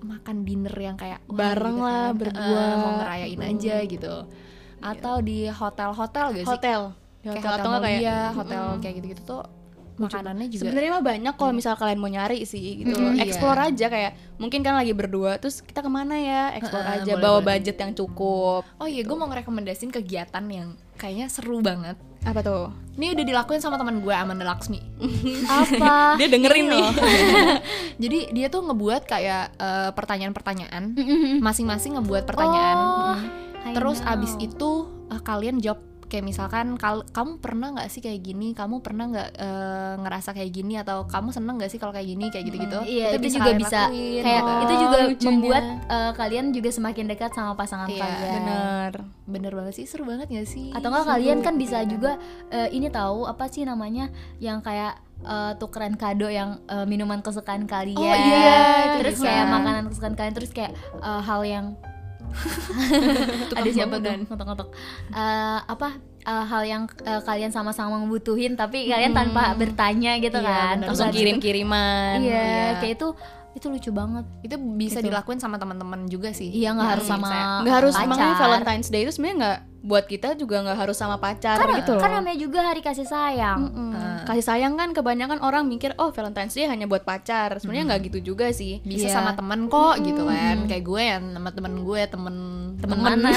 makan 0.00 0.36
dinner 0.46 0.76
yang 0.76 0.94
kayak 0.94 1.18
Bareng 1.26 1.76
gitu 1.76 1.82
lah, 1.82 2.06
kan. 2.06 2.14
berdua. 2.14 2.62
Eh, 2.62 2.74
mau 2.78 2.90
ngerayain 2.96 3.40
aja 3.42 3.76
gitu. 3.82 4.14
Atau 4.78 5.14
di 5.18 5.38
hotel-hotel 5.50 6.24
gak 6.32 6.44
sih? 6.46 6.54
hotel 6.54 6.80
Di 7.18 7.26
Kayak 7.26 7.34
hotel 7.34 7.50
hotel 7.50 7.58
atau 7.58 7.70
nggak 7.72 7.82
kayak 7.82 8.24
hotel 8.32 8.64
kayak 8.78 8.94
gitu-gitu 9.02 9.22
tuh 9.26 9.42
makanannya 9.96 10.46
juga 10.52 10.60
sebenarnya 10.68 10.90
mah 10.92 11.04
banyak 11.08 11.34
kalau 11.34 11.52
misal 11.56 11.72
kalian 11.72 11.96
mau 11.96 12.12
nyari 12.12 12.44
sih 12.44 12.84
gitu 12.84 12.92
iya. 13.16 13.24
explore 13.24 13.56
aja 13.56 13.88
kayak 13.88 14.12
mungkin 14.36 14.60
kan 14.60 14.76
lagi 14.76 14.92
berdua 14.92 15.40
terus 15.40 15.64
kita 15.64 15.80
ke 15.80 15.88
mana 15.88 16.20
ya 16.20 16.52
explore 16.52 16.84
Heeh, 16.84 17.00
aja 17.00 17.12
boleh, 17.16 17.24
bawa 17.24 17.38
boleh. 17.40 17.46
budget 17.56 17.76
yang 17.80 17.92
cukup 17.96 18.62
Oh 18.76 18.84
iya, 18.84 19.00
gue 19.00 19.16
mau 19.16 19.24
ngerekomendasin 19.24 19.88
kegiatan 19.88 20.44
yang 20.52 20.76
kayaknya 20.96 21.26
seru 21.28 21.60
banget. 21.60 21.94
apa 22.26 22.42
tuh 22.42 22.74
Ini 22.96 23.14
udah 23.14 23.24
dilakuin 23.28 23.62
sama 23.62 23.78
teman 23.78 24.02
gue 24.02 24.10
Amanda 24.10 24.42
Laksmi. 24.42 24.80
apa 25.62 25.94
dia 26.18 26.26
dengerin 26.26 26.66
nih 26.66 26.86
Jadi 28.02 28.18
dia 28.34 28.46
tuh 28.48 28.66
ngebuat 28.66 29.06
kayak 29.06 29.54
eh, 29.54 29.90
pertanyaan-pertanyaan, 29.94 30.96
masing-masing 31.38 31.94
ngebuat 32.00 32.26
pertanyaan. 32.26 32.76
Oh, 32.76 33.16
Terus 33.72 34.02
know. 34.02 34.12
abis 34.16 34.32
itu 34.42 34.70
eh, 35.08 35.20
kalian 35.22 35.62
jawab 35.62 35.80
kayak 36.06 36.24
misalkan 36.24 36.78
kal 36.78 37.02
kamu 37.10 37.38
pernah 37.38 37.74
nggak 37.74 37.88
sih 37.90 38.00
kayak 38.00 38.22
gini? 38.22 38.54
Kamu 38.54 38.80
pernah 38.80 39.10
nggak 39.10 39.30
eh, 39.36 39.94
ngerasa 40.00 40.30
kayak 40.32 40.50
gini 40.50 40.74
atau 40.78 41.04
kamu 41.04 41.30
seneng 41.30 41.58
nggak 41.58 41.70
sih 41.70 41.78
kalau 41.78 41.92
kayak 41.92 42.08
gini 42.08 42.30
kayak 42.30 42.44
gitu-gitu? 42.46 42.78
Iya, 42.86 43.06
itu, 43.18 43.26
juga 43.34 43.42
kalian 43.44 43.58
bisa 43.60 43.80
lakuin, 43.90 44.22
kayak 44.22 44.40
gitu. 44.42 44.52
itu 44.62 44.74
juga 44.74 44.96
Oh, 44.96 45.04
lucunya. 45.06 45.28
membuat 45.30 45.64
uh, 45.86 46.12
kalian 46.14 46.44
juga 46.50 46.70
semakin 46.72 47.04
dekat 47.06 47.30
sama 47.34 47.52
pasangan 47.54 47.88
Iya, 47.88 48.00
kalian. 48.00 48.32
bener 48.32 48.92
bener 49.26 49.52
banget 49.52 49.74
sih 49.76 49.86
seru 49.86 50.06
banget 50.06 50.30
gak 50.30 50.48
sih? 50.48 50.70
Atau 50.70 50.88
enggak 50.88 51.06
kalian 51.06 51.38
kan 51.42 51.54
bisa 51.58 51.82
juga 51.84 52.16
uh, 52.50 52.68
ini 52.70 52.86
tahu 52.88 53.26
apa 53.26 53.50
sih 53.50 53.62
namanya 53.62 54.08
yang 54.38 54.62
kayak 54.62 54.96
uh, 55.22 55.52
tukeran 55.56 55.96
kado 55.96 56.26
yang 56.26 56.62
uh, 56.66 56.84
minuman 56.84 57.20
kesukaan 57.20 57.66
kalian. 57.66 57.98
Oh, 57.98 58.06
iya, 58.06 58.54
itu 58.86 58.96
terus 59.02 59.18
kayak 59.18 59.44
makanan 59.48 59.82
kesukaan 59.90 60.14
kalian 60.14 60.34
terus 60.34 60.50
kayak 60.50 60.72
uh, 61.00 61.18
hal 61.20 61.42
yang 61.42 61.66
ada 63.58 63.68
siapa 63.68 63.94
tuh 63.94 64.02
bangunan. 64.04 64.20
ngotok-ngotok 64.26 64.68
Eh, 65.08 65.58
apa 65.62 65.88
uh, 66.22 66.44
hal 66.44 66.62
yang 66.62 66.82
uh, 67.02 67.22
kalian 67.22 67.48
sama-sama 67.48 67.96
membutuhin 67.96 68.52
tapi 68.52 68.86
kalian 68.86 69.12
tanpa 69.12 69.54
bertanya 69.54 70.18
gitu 70.18 70.36
Iya, 70.36 70.44
kan 70.44 70.74
bener 70.76 70.86
Terus 70.86 70.90
langsung 70.92 71.06
habis 71.06 71.14
itu- 71.14 71.20
kirim 71.22 71.36
kiriman 71.38 72.16
iya, 72.20 72.42
iya. 72.42 72.68
kayak 72.78 72.94
itu 72.96 73.08
itu 73.56 73.66
lucu 73.66 73.90
banget. 73.90 74.24
Itu 74.42 74.54
bisa 74.76 75.00
Gitu. 75.00 75.08
dilakuin 75.08 75.36
sama 75.36 75.56
teman-teman 75.56 76.04
juga 76.06 76.30
sih. 76.30 76.48
iya 76.48 76.70
nggak 76.70 76.90
harus 76.92 77.06
Hmm, 77.06 77.14
sama 77.16 77.28
nggak 77.60 77.74
harus 77.74 77.94
pacar. 77.94 78.06
makanya 78.06 78.34
Valentine's 78.38 78.88
Day 78.88 79.00
itu 79.00 79.10
sebenarnya 79.10 79.36
nggak 79.38 79.58
buat 79.82 80.04
kita 80.04 80.34
juga 80.34 80.56
nggak 80.60 80.78
harus 80.78 80.94
sama 80.94 81.16
pacar 81.16 81.56
kan, 81.56 81.78
gitu 81.78 81.94
loh. 81.94 82.02
kan 82.02 82.10
namanya 82.12 82.36
juga 82.36 82.60
hari 82.60 82.80
kasih 82.80 83.04
sayang. 83.04 83.58
Mm-mm. 83.64 83.90
Ah. 83.92 84.20
kasih 84.24 84.44
sayang 84.44 84.74
kan 84.74 84.90
kebanyakan 84.90 85.38
orang 85.40 85.64
mikir 85.64 85.94
oh 85.96 86.10
Valentine's 86.10 86.52
Day 86.52 86.66
hanya 86.66 86.84
buat 86.84 87.02
pacar. 87.02 87.54
Sebenarnya 87.56 87.84
nggak 87.88 88.00
gitu 88.06 88.18
juga 88.26 88.50
sih. 88.50 88.82
Bisa 88.82 89.06
Iya. 89.06 89.14
sama 89.14 89.32
temen 89.32 89.66
kok 89.66 89.96
gitu 90.00 90.22
kan. 90.24 90.66
Kayak 90.66 90.84
gue 90.84 91.02
yang 91.02 91.24
sama 91.32 91.50
temen 91.50 91.74
gue 91.80 92.00
temen 92.04 92.36
temen 92.76 92.98
temen 92.98 92.98
mana 93.06 93.30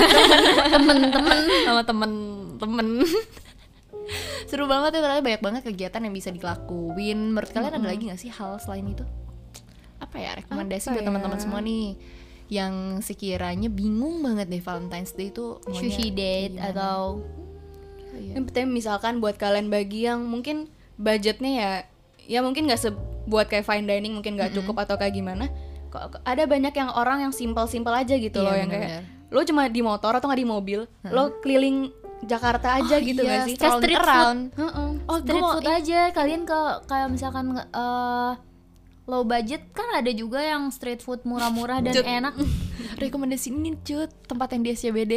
temen-temen 0.67 1.37
sama 1.63 1.81
temen 1.83 2.11
temen 2.57 2.87
seru 4.43 4.65
banget 4.65 4.89
ya 4.91 4.99
ternyata 4.99 5.21
banyak 5.21 5.39
banget 5.39 5.61
kegiatan 5.63 6.01
yang 6.01 6.11
bisa 6.11 6.29
dilakuin. 6.29 7.29
Menurut 7.29 7.49
kalian 7.49 7.73
ada 7.73 7.85
lagi 7.85 8.03
nggak 8.03 8.17
sih 8.17 8.31
hal 8.31 8.57
selain 8.57 8.83
itu 8.87 9.05
apa 9.99 10.15
ya 10.15 10.31
rekomendasi 10.35 10.85
Apa 10.85 10.93
buat 10.93 11.05
teman-teman 11.05 11.35
ya? 11.35 11.41
semua 11.41 11.59
nih 11.59 11.85
yang 12.49 12.73
sekiranya 12.99 13.67
bingung 13.67 14.19
banget 14.19 14.47
deh 14.47 14.57
Valentine's 14.57 15.11
Day 15.11 15.29
itu 15.29 15.59
sushi 15.67 16.09
date 16.09 16.55
gimana? 16.55 16.69
atau 16.69 16.99
Iya. 18.09 18.35
Yang 18.35 18.43
penting 18.47 18.67
misalkan 18.69 19.13
buat 19.19 19.37
kalian 19.37 19.69
bagi 19.69 20.03
yang 20.03 20.25
mungkin 20.25 20.67
budgetnya 20.97 21.51
ya 21.53 21.71
ya 22.19 22.39
mungkin 22.41 22.65
nggak 22.65 22.81
sebuat 22.81 23.47
kayak 23.47 23.63
fine 23.63 23.85
dining 23.85 24.11
mungkin 24.11 24.33
nggak 24.33 24.51
cukup 24.51 24.81
atau 24.81 24.97
kayak 24.97 25.13
gimana. 25.13 25.47
Kok 25.87 26.21
ada 26.21 26.43
banyak 26.43 26.73
yang 26.73 26.89
orang 26.91 27.21
yang 27.21 27.31
simpel-simpel 27.31 27.89
aja 27.91 28.13
gitu 28.13 28.35
Iya, 28.35 28.43
loh 28.43 28.55
yang 28.55 28.67
kayak 28.67 29.05
lo 29.29 29.39
cuma 29.41 29.65
di 29.65 29.79
motor 29.79 30.11
atau 30.11 30.25
nggak 30.25 30.41
di 30.41 30.47
mobil, 30.47 30.79
lo 31.05 31.37
keliling 31.39 31.93
Jakarta 32.21 32.75
aja 32.75 32.97
Oh, 32.97 32.99
gitu 32.99 33.21
iya, 33.21 33.29
nggak 33.31 33.41
sih? 33.45 33.55
Kayak 33.55 33.73
street 33.77 33.95
food. 33.95 34.03
around. 34.03 34.39
Heeh. 34.51 34.89
oh 35.05 35.15
gue 35.15 35.23
street 35.23 35.45
food 35.45 35.67
aja 35.69 35.99
kalian 36.11 36.41
ke 36.43 36.59
kayak 36.85 37.07
misalkan 37.07 37.45
eh, 37.55 38.31
low 39.09 39.23
budget 39.23 39.65
kan 39.71 39.89
ada 39.91 40.11
juga 40.11 40.37
yang 40.39 40.69
street 40.69 41.01
food 41.01 41.25
murah-murah 41.25 41.81
dan 41.81 41.91
Cut. 41.91 42.05
enak. 42.05 42.33
Rekomendasi 43.01 43.49
ini 43.49 43.73
cut. 43.75 44.13
Tempat 44.23 44.53
yang 44.53 44.61
di 44.61 44.71
SCBD 44.71 45.15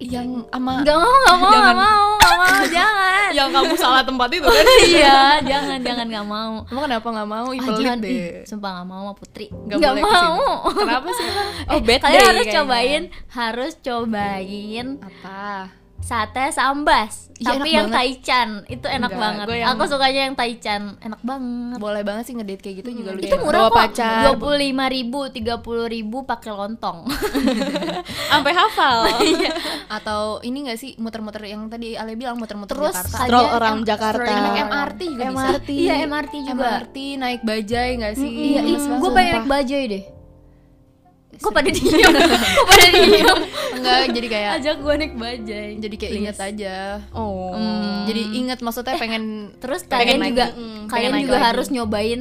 yang 0.00 0.48
ama 0.48 0.80
nggak 0.80 0.96
mau 0.96 1.12
nggak 1.12 1.36
mau 1.36 1.44
Jangan. 1.44 1.60
nggak 1.60 1.76
mau 1.76 2.08
nggak 2.16 2.36
mau 2.38 2.62
jangan. 2.78 3.28
Yang 3.30 3.48
kamu 3.52 3.72
salah 3.76 4.00
tempat 4.00 4.28
itu 4.32 4.48
kan? 4.48 4.64
Iya 4.88 5.20
jangan 5.44 5.78
jangan 5.82 6.06
nggak 6.08 6.26
mau. 6.26 6.52
Emang 6.64 6.82
kenapa 6.86 7.08
nggak 7.10 7.28
mau? 7.28 7.46
Ih, 7.50 7.58
ah, 7.58 7.64
pelit 7.66 7.84
jangan. 7.84 7.98
deh. 8.00 8.08
Ih, 8.08 8.30
sumpah 8.48 8.70
nggak 8.72 8.86
mau 8.86 9.00
sama 9.02 9.12
Putri. 9.12 9.46
Nggak 9.52 9.76
ke 9.76 9.88
sini. 9.90 10.00
mau. 10.00 10.38
Kenapa 10.72 11.08
sih? 11.10 11.26
Oh, 11.68 11.74
Eh, 11.76 11.80
bad 11.82 12.00
kalian 12.00 12.16
harus 12.22 12.32
kayaknya. 12.40 12.56
cobain 12.56 13.02
harus 13.28 13.72
cobain 13.76 14.86
apa 15.02 15.40
sate 16.00 16.48
sambas 16.50 17.28
Iya, 17.38 17.56
tapi 17.56 17.72
yang 17.72 17.88
banget. 17.88 17.96
taichan 18.20 18.48
itu 18.66 18.84
enak 18.84 19.08
Enggak, 19.08 19.16
banget 19.18 19.46
yang- 19.54 19.70
aku 19.70 19.82
sukanya 19.86 20.20
yang 20.22 20.34
taichan 20.34 20.82
enak 20.98 21.20
banget 21.22 21.78
boleh 21.78 22.02
banget 22.02 22.24
sih 22.24 22.34
ngedate 22.34 22.60
kayak 22.60 22.76
gitu 22.78 22.90
juga 22.94 23.10
lu 23.10 23.18
itu 23.18 23.30
ya. 23.30 23.40
murah 23.40 23.60
kok 23.62 23.72
pacar. 23.72 24.20
dua 24.22 24.34
puluh 24.36 24.58
lima 24.58 24.84
ribu 24.86 25.20
tiga 25.30 25.56
puluh 25.56 25.86
ribu 25.86 26.22
pakai 26.22 26.50
lontong 26.50 27.08
Sampai 28.30 28.52
hafal. 28.52 29.08
atau 29.96 30.20
ini 30.40 30.68
gak 30.68 30.76
sih 30.76 30.94
muter-muter 30.96 31.42
yang 31.46 31.66
tadi 31.66 31.94
Ale 31.94 32.12
bilang 32.12 32.36
muter-muter 32.36 32.70
terus 32.70 32.92
Jakarta 32.92 33.16
Stroll 33.24 33.48
around 33.50 33.80
em- 33.80 33.88
Jakarta. 33.88 34.30
naik. 34.30 34.60
MRT 34.62 35.00
juga 35.08 35.24
bisa 35.24 35.40
MRT. 35.48 35.68
iya 35.72 35.94
MRT 36.02 36.34
juga 36.44 36.52
MRT 36.76 36.96
naik 37.16 37.40
bajai 37.40 37.90
gak 37.98 38.14
sih 38.14 38.30
iya 38.30 38.60
ih, 38.60 38.68
Gemes 38.70 38.84
banget. 38.84 39.00
gue 39.00 39.10
pengen 39.10 39.32
naik 39.34 39.48
bajai 39.48 39.84
deh 39.86 40.04
kok 41.32 41.52
pada 41.52 41.68
diem? 41.68 42.10
Kok 42.10 42.66
pada 42.66 42.88
diem? 42.98 43.38
Enggak 43.72 44.00
jadi 44.10 44.26
kayak 44.28 44.50
ajak 44.56 44.76
gue 44.76 44.94
naik 44.96 45.14
bajai 45.14 45.68
jadi 45.78 45.94
kayak 45.94 46.10
Please. 46.10 46.22
inget 46.22 46.36
aja. 46.38 46.76
Oh. 47.10 47.54
jadi 48.04 48.22
inget 48.34 48.58
maksudnya 48.58 48.96
pengen 48.96 49.24
terus 49.56 49.84
Pengen 49.84 49.94
kalian 49.94 50.18
naik 50.18 50.30
juga. 50.32 50.46
Mm, 50.52 50.80
kalian 50.86 51.12
juga 51.18 51.36
lagi. 51.36 51.46
harus 51.46 51.66
nyobain 51.68 52.20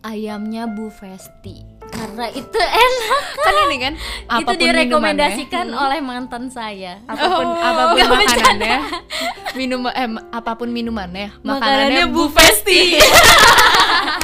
ayamnya 0.00 0.64
Bu 0.66 0.88
Festi. 0.88 1.64
Karena 1.84 2.26
itu 2.28 2.58
enak. 2.58 3.22
Kan 3.36 3.54
ini 3.64 3.76
kan 3.78 3.92
itu 3.94 4.34
apa 4.40 4.50
pun 4.50 4.58
direkomendasikan 4.58 5.64
minumannya, 5.64 5.84
oleh 5.84 6.00
mantan 6.00 6.44
saya. 6.48 6.98
Apa 7.04 7.24
pun 7.28 7.46
Oh, 7.46 7.54
apa 7.54 7.82
pun 7.88 7.98
makanannya. 8.18 8.76
minum 9.54 9.86
eh 9.86 10.08
apa 10.30 10.52
pun 10.54 10.66
minumannya 10.68 11.30
makanannya 11.38 12.02
Makanannya 12.02 12.04
Bu 12.10 12.26
Festi 12.26 12.98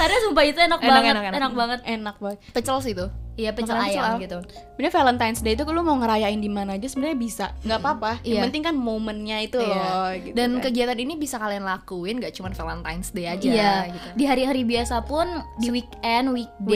karena 0.00 0.16
sumpah 0.18 0.44
itu 0.44 0.58
enak, 0.58 0.78
Enak, 0.78 0.88
banget 0.90 1.04
enak, 1.06 1.22
enak, 1.22 1.36
enak. 1.36 1.52
banget 1.52 1.80
Enak 1.84 2.16
banget. 2.18 2.38
pecel 2.50 2.76
sih 2.78 2.92
itu 2.92 3.06
iya 3.36 3.50
pecel 3.50 3.72
Makanan 3.72 3.88
ayam 3.90 4.12
gitu 4.18 4.38
Sebenarnya 4.70 4.92
Valentine's 4.94 5.40
Day 5.40 5.52
itu 5.54 5.62
lu 5.66 5.80
mau 5.80 5.92
ngerayain 5.94 6.36
di 6.36 6.48
mana 6.48 6.74
aja 6.74 6.84
sebenarnya 6.84 7.16
bisa, 7.16 7.46
nggak 7.62 7.78
apa-apa. 7.78 8.10
Yang 8.20 8.28
Iya. 8.30 8.42
penting 8.42 8.62
kan 8.62 8.74
momennya 8.74 9.36
itu 9.40 9.58
Iya. 9.58 9.68
loh. 9.70 10.08
Gitu 10.14 10.34
dan 10.34 10.50
kan. 10.50 10.62
kegiatan 10.62 10.98
ini 10.98 11.12
bisa 11.14 11.36
kalian 11.36 11.62
lakuin 11.62 12.16
gak 12.18 12.32
cuma 12.32 12.48
Valentine's 12.50 13.10
Day 13.10 13.26
aja 13.26 13.44
iya 13.46 13.72
gitu 13.88 14.08
di 14.14 14.24
hari-hari 14.24 14.62
biasa 14.62 15.00
pun 15.02 15.24
di 15.56 15.68
weekend 15.70 16.26
weekday 16.30 16.68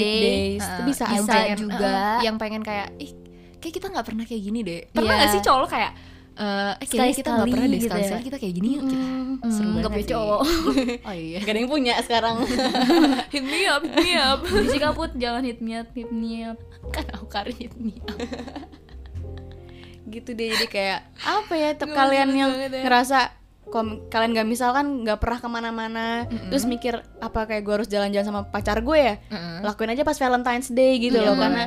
weekdays 0.54 0.62
itu 0.62 0.72
Uh, 0.74 0.86
bisa 0.86 1.04
yang 1.06 1.16
bisa 1.18 1.32
aja. 1.32 1.40
pengen- 1.42 1.60
juga. 1.60 1.84
uh, 1.90 2.18
yang 2.22 2.36
pengen 2.36 2.62
kayak 2.62 2.88
ih 2.98 3.12
kayak 3.58 3.74
kita 3.74 3.86
nggak 3.88 4.04
pernah 4.04 4.24
kayak 4.24 4.42
gini 4.42 4.60
deh 4.60 4.80
pernah 4.90 5.14
gak 5.18 5.30
sih 5.30 5.40
cowok 5.40 5.68
kayak 5.70 5.92
eh 6.34 6.72
eh, 6.74 6.86
kayaknya 6.88 7.14
kita 7.14 7.30
nggak 7.30 7.46
pernah 7.48 7.64
deh 7.64 7.76
gitu 7.76 7.86
sekali 7.88 8.04
ya. 8.04 8.18
kita 8.20 8.36
kayak 8.36 8.54
gini 8.54 8.68
yuk 8.72 8.84
kita 8.84 9.06
seru 9.46 9.62
Hmm, 9.64 9.72
nggak 9.72 9.84
banget 9.84 9.92
punya 9.94 10.08
cowok. 10.10 10.40
oh 11.06 11.14
iya 11.14 11.38
Gak 11.38 11.48
ada 11.48 11.58
yang 11.58 11.70
punya 11.70 11.92
sekarang. 12.00 12.34
hit 13.34 13.44
me 13.44 13.60
up 13.64 13.82
hit 13.82 13.96
me 13.96 14.12
up 14.16 14.38
Bisi 14.64 14.78
kaput 14.78 15.10
jangan 15.14 15.42
hit 15.42 15.58
me 15.58 15.72
up 15.74 15.88
hit 15.90 16.10
me 16.10 16.42
up 16.44 16.58
kan 16.88 17.04
aku 17.08 17.26
kari 17.26 17.54
hit 17.54 17.74
me 17.76 17.94
up 18.00 18.18
gitu 20.04 20.30
deh 20.30 20.48
jadi 20.50 20.66
kayak 20.66 20.98
apa 21.18 21.54
ya 21.54 21.70
tuh 21.72 21.88
kalian 21.88 22.28
yang 22.30 22.50
ya. 22.52 22.68
ngerasa 22.82 23.32
kom- 23.66 24.04
kalian 24.06 24.30
nggak 24.32 24.48
misalkan 24.48 25.00
nggak 25.00 25.16
pernah 25.16 25.38
ke 25.38 25.48
mana-mana 25.48 26.06
terus 26.46 26.64
mikir 26.64 26.94
apa 27.18 27.40
kayak 27.44 27.62
gue 27.62 27.74
harus 27.74 27.88
jalan-jalan 27.88 28.22
sama 28.24 28.42
pacar 28.44 28.78
gue 28.78 28.94
ya 28.96 29.14
Mm-mm. 29.26 29.62
lakuin 29.62 29.90
aja 29.90 30.02
pas 30.02 30.14
Valentine's 30.14 30.68
Day 30.68 31.00
gitu 31.00 31.16
Iya, 31.16 31.24
loh 31.24 31.34
bener. 31.34 31.42
karena 31.42 31.64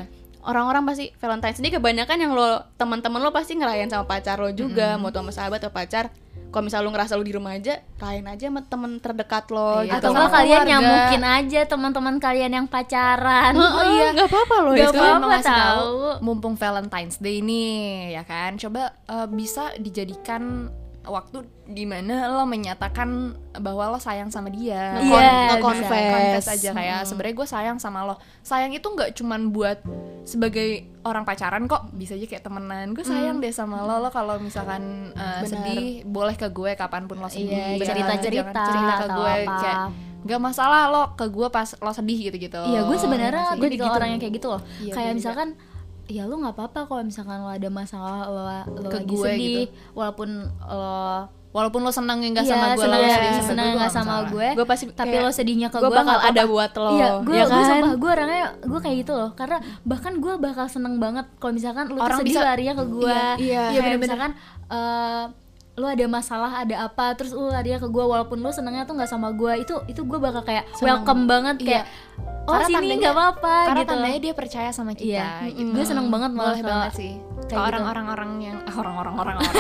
orang-orang 0.48 0.84
pasti 0.84 1.12
Valentine's 1.14 1.60
Day 1.60 1.70
kebanyakan 1.70 2.18
yang 2.18 2.32
lo 2.32 2.48
teman-teman 2.74 3.20
lo 3.20 3.30
pasti 3.30 3.54
ngerayain 3.54 3.88
sama 3.88 4.04
pacar 4.04 4.40
lo 4.40 4.50
juga 4.50 4.96
mau 4.96 5.12
tuh 5.12 5.20
sama 5.20 5.32
sahabat 5.32 5.60
atau 5.60 5.70
pacar. 5.70 6.08
Kalau 6.48 6.64
misal 6.64 6.80
lo 6.80 6.90
ngerasa 6.90 7.14
lo 7.14 7.22
di 7.22 7.32
rumah 7.32 7.54
aja 7.54 7.84
rayain 7.98 8.24
aja 8.26 8.48
sama 8.48 8.64
temen 8.64 8.98
terdekat 8.98 9.52
lo 9.52 9.84
Iya, 9.84 9.92
gitu. 9.92 10.00
atau 10.00 10.10
enggak 10.10 10.32
kalian 10.32 10.48
keluarga. 10.58 10.72
nyamukin 10.72 11.24
aja 11.28 11.60
teman-teman 11.68 12.16
kalian 12.18 12.52
yang 12.54 12.66
pacaran. 12.66 13.54
Oh 13.54 13.84
iya. 13.86 14.08
nggak 14.16 14.28
apa-apa 14.28 14.56
loh 14.58 14.72
Nggak 14.72 14.80
ya 14.80 14.88
Sekarang. 14.90 15.20
apa-apa 15.20 15.40
tahu, 15.44 15.94
mumpung 16.24 16.56
Valentine's 16.56 17.20
Day 17.20 17.44
nih 17.44 17.76
ya 18.14 18.24
kan? 18.24 18.56
Coba 18.56 18.82
eh, 19.06 19.28
bisa 19.28 19.76
dijadikan 19.76 20.72
waktu 21.08 21.38
di 21.66 21.84
mana 21.84 22.28
lo 22.30 22.44
menyatakan 22.44 23.32
bahwa 23.56 23.90
lo 23.90 23.98
sayang 23.98 24.28
sama 24.28 24.48
dia 24.48 24.96
Iya. 24.98 25.56
Nge-confess. 25.56 25.90
confess 26.08 26.48
aja 26.50 26.70
kayak 26.72 27.00
sebenarnya 27.04 27.36
gue 27.36 27.48
sayang 27.48 27.78
sama 27.78 28.04
lo 28.04 28.16
sayang 28.42 28.72
itu 28.72 28.86
nggak 28.86 29.12
cuman 29.14 29.50
buat 29.50 29.80
sebagai 30.24 30.70
orang 31.02 31.24
pacaran 31.24 31.66
kok 31.66 31.88
bisa 31.92 32.14
aja 32.14 32.26
kayak 32.26 32.42
temenan 32.42 32.92
gue 32.92 33.02
sayang 33.02 33.38
deh 33.38 33.50
sama 33.50 33.82
lo 33.82 33.98
lo 33.98 34.10
kalau 34.10 34.36
misalkan 34.38 35.12
uh, 35.14 35.40
sedih 35.42 36.04
boleh 36.04 36.34
ke 36.34 36.48
gue 36.48 36.74
kapan 36.74 37.06
pun 37.06 37.18
lo 37.18 37.28
sedih 37.28 37.48
Iya, 37.48 37.80
Jangan- 37.80 37.88
cerita-cerita 37.88 38.44
jangan 38.54 38.68
cerita 38.68 38.94
ke 38.94 39.08
gue 39.10 39.34
apa. 39.42 39.56
kayak 39.58 39.78
nggak 40.20 40.42
masalah 40.42 40.82
lo 40.88 41.04
ke 41.14 41.26
gue 41.26 41.48
pas 41.48 41.70
lo 41.74 41.92
sedih 41.92 42.20
gitu 42.22 42.38
gitu 42.42 42.60
Iya, 42.62 42.84
gue 42.84 42.98
sebenarnya 42.98 43.46
Iya 43.46 43.56
gue 43.56 43.68
tipikal 43.70 43.96
orang 43.96 44.10
yang 44.10 44.20
kayak 44.20 44.34
gitu 44.36 44.48
loh. 44.50 44.62
Iya, 44.78 44.92
kayak 44.94 45.14
juga. 45.16 45.44
Ya 46.08 46.24
lu 46.24 46.36
nggak 46.38 46.56
apa-apa 46.56 46.80
kalau 46.84 47.04
misalkan 47.04 47.38
lo 47.38 47.48
ada 47.48 47.68
masalah 47.68 48.26
lo, 48.26 48.42
lo 48.74 48.88
Ke 48.88 48.98
lagi 48.98 49.08
gue 49.08 49.28
sedih 49.30 49.48
gitu. 49.68 49.74
walaupun 49.94 50.30
lo 50.48 51.28
walaupun 51.48 51.82
lo 51.82 51.90
seneng 51.90 52.22
nggak 52.22 52.44
iya, 52.44 52.54
sama 52.54 52.66
gue 52.70 52.80
seneng, 52.80 52.96
lo 52.96 53.04
ya, 53.04 53.18
sedih 53.18 53.34
seneng 53.42 53.66
gue 53.66 53.78
nggak 53.78 53.92
sama 53.92 54.16
gue, 54.30 54.48
Gue 54.54 54.66
pasti 54.66 54.86
tapi 54.90 55.10
kayak, 55.12 55.26
lo 55.26 55.32
sedihnya 55.32 55.68
ke 55.68 55.78
gue 55.78 55.84
gue 55.84 55.98
bakal 55.98 56.20
ada 56.22 56.44
buat 56.46 56.72
lo 56.76 56.90
Iya, 56.94 57.10
gue 57.20 57.34
ya 57.34 57.44
gue 57.44 57.52
kan? 57.52 57.66
sumpah 57.68 57.94
gue 57.94 58.10
orangnya 58.10 58.38
gue 58.62 58.80
kayak 58.80 58.98
gitu 59.02 59.14
loh. 59.14 59.30
Karena 59.34 59.58
bahkan 59.82 60.14
gue 60.16 60.34
bakal 60.38 60.66
seneng 60.68 60.96
banget 60.98 61.26
kalau 61.36 61.52
misalkan 61.52 61.86
Orang 61.90 62.08
tuh 62.14 62.22
sedih 62.22 62.36
bisa- 62.36 62.46
larinya 62.46 62.74
ke 62.74 62.86
gue. 62.86 63.10
Iya, 63.42 63.64
iya. 63.74 63.84
Iya, 63.84 63.98
misalkan 63.98 64.32
eh, 64.70 65.24
lu 65.78 65.86
ada 65.86 66.06
masalah 66.06 66.52
ada 66.58 66.76
apa 66.84 67.14
terus 67.14 67.30
lu 67.32 67.48
larinya 67.48 67.78
ke 67.78 67.86
gue 67.86 68.02
walaupun 68.04 68.36
lu 68.36 68.50
senengnya 68.50 68.82
tuh 68.84 68.94
nggak 68.94 69.06
sama 69.08 69.30
gue 69.32 69.62
itu 69.62 69.78
itu 69.86 70.02
gue 70.02 70.18
bakal 70.18 70.42
kayak 70.42 70.66
Seneng. 70.72 71.00
welcome 71.00 71.24
banget 71.26 71.56
Iya. 71.60 71.68
kayak 71.70 71.86
oh 72.44 72.54
Karena 72.56 72.66
sini 72.74 72.94
nggak 72.98 73.14
apa-apa 73.14 73.56
karena 73.64 73.78
gitu. 73.80 73.92
tandanya 73.92 74.20
dia 74.20 74.34
percaya 74.34 74.70
sama 74.72 74.92
kita 74.92 75.06
Iya, 75.14 75.30
gitu. 75.48 75.70
gue 75.70 75.86
seneng 75.86 76.10
banget 76.10 76.32
malah 76.32 76.50
boleh 76.52 76.60
ke- 76.60 76.68
banget 76.68 76.92
sih 76.92 77.12
kayak 77.14 77.46
ke 77.46 77.46
gitu. 77.46 77.62
orang-orang 77.70 78.06
orang 78.08 78.32
yang 78.40 78.58
orang-orang 78.68 79.14
orang 79.16 79.36
orang 79.38 79.54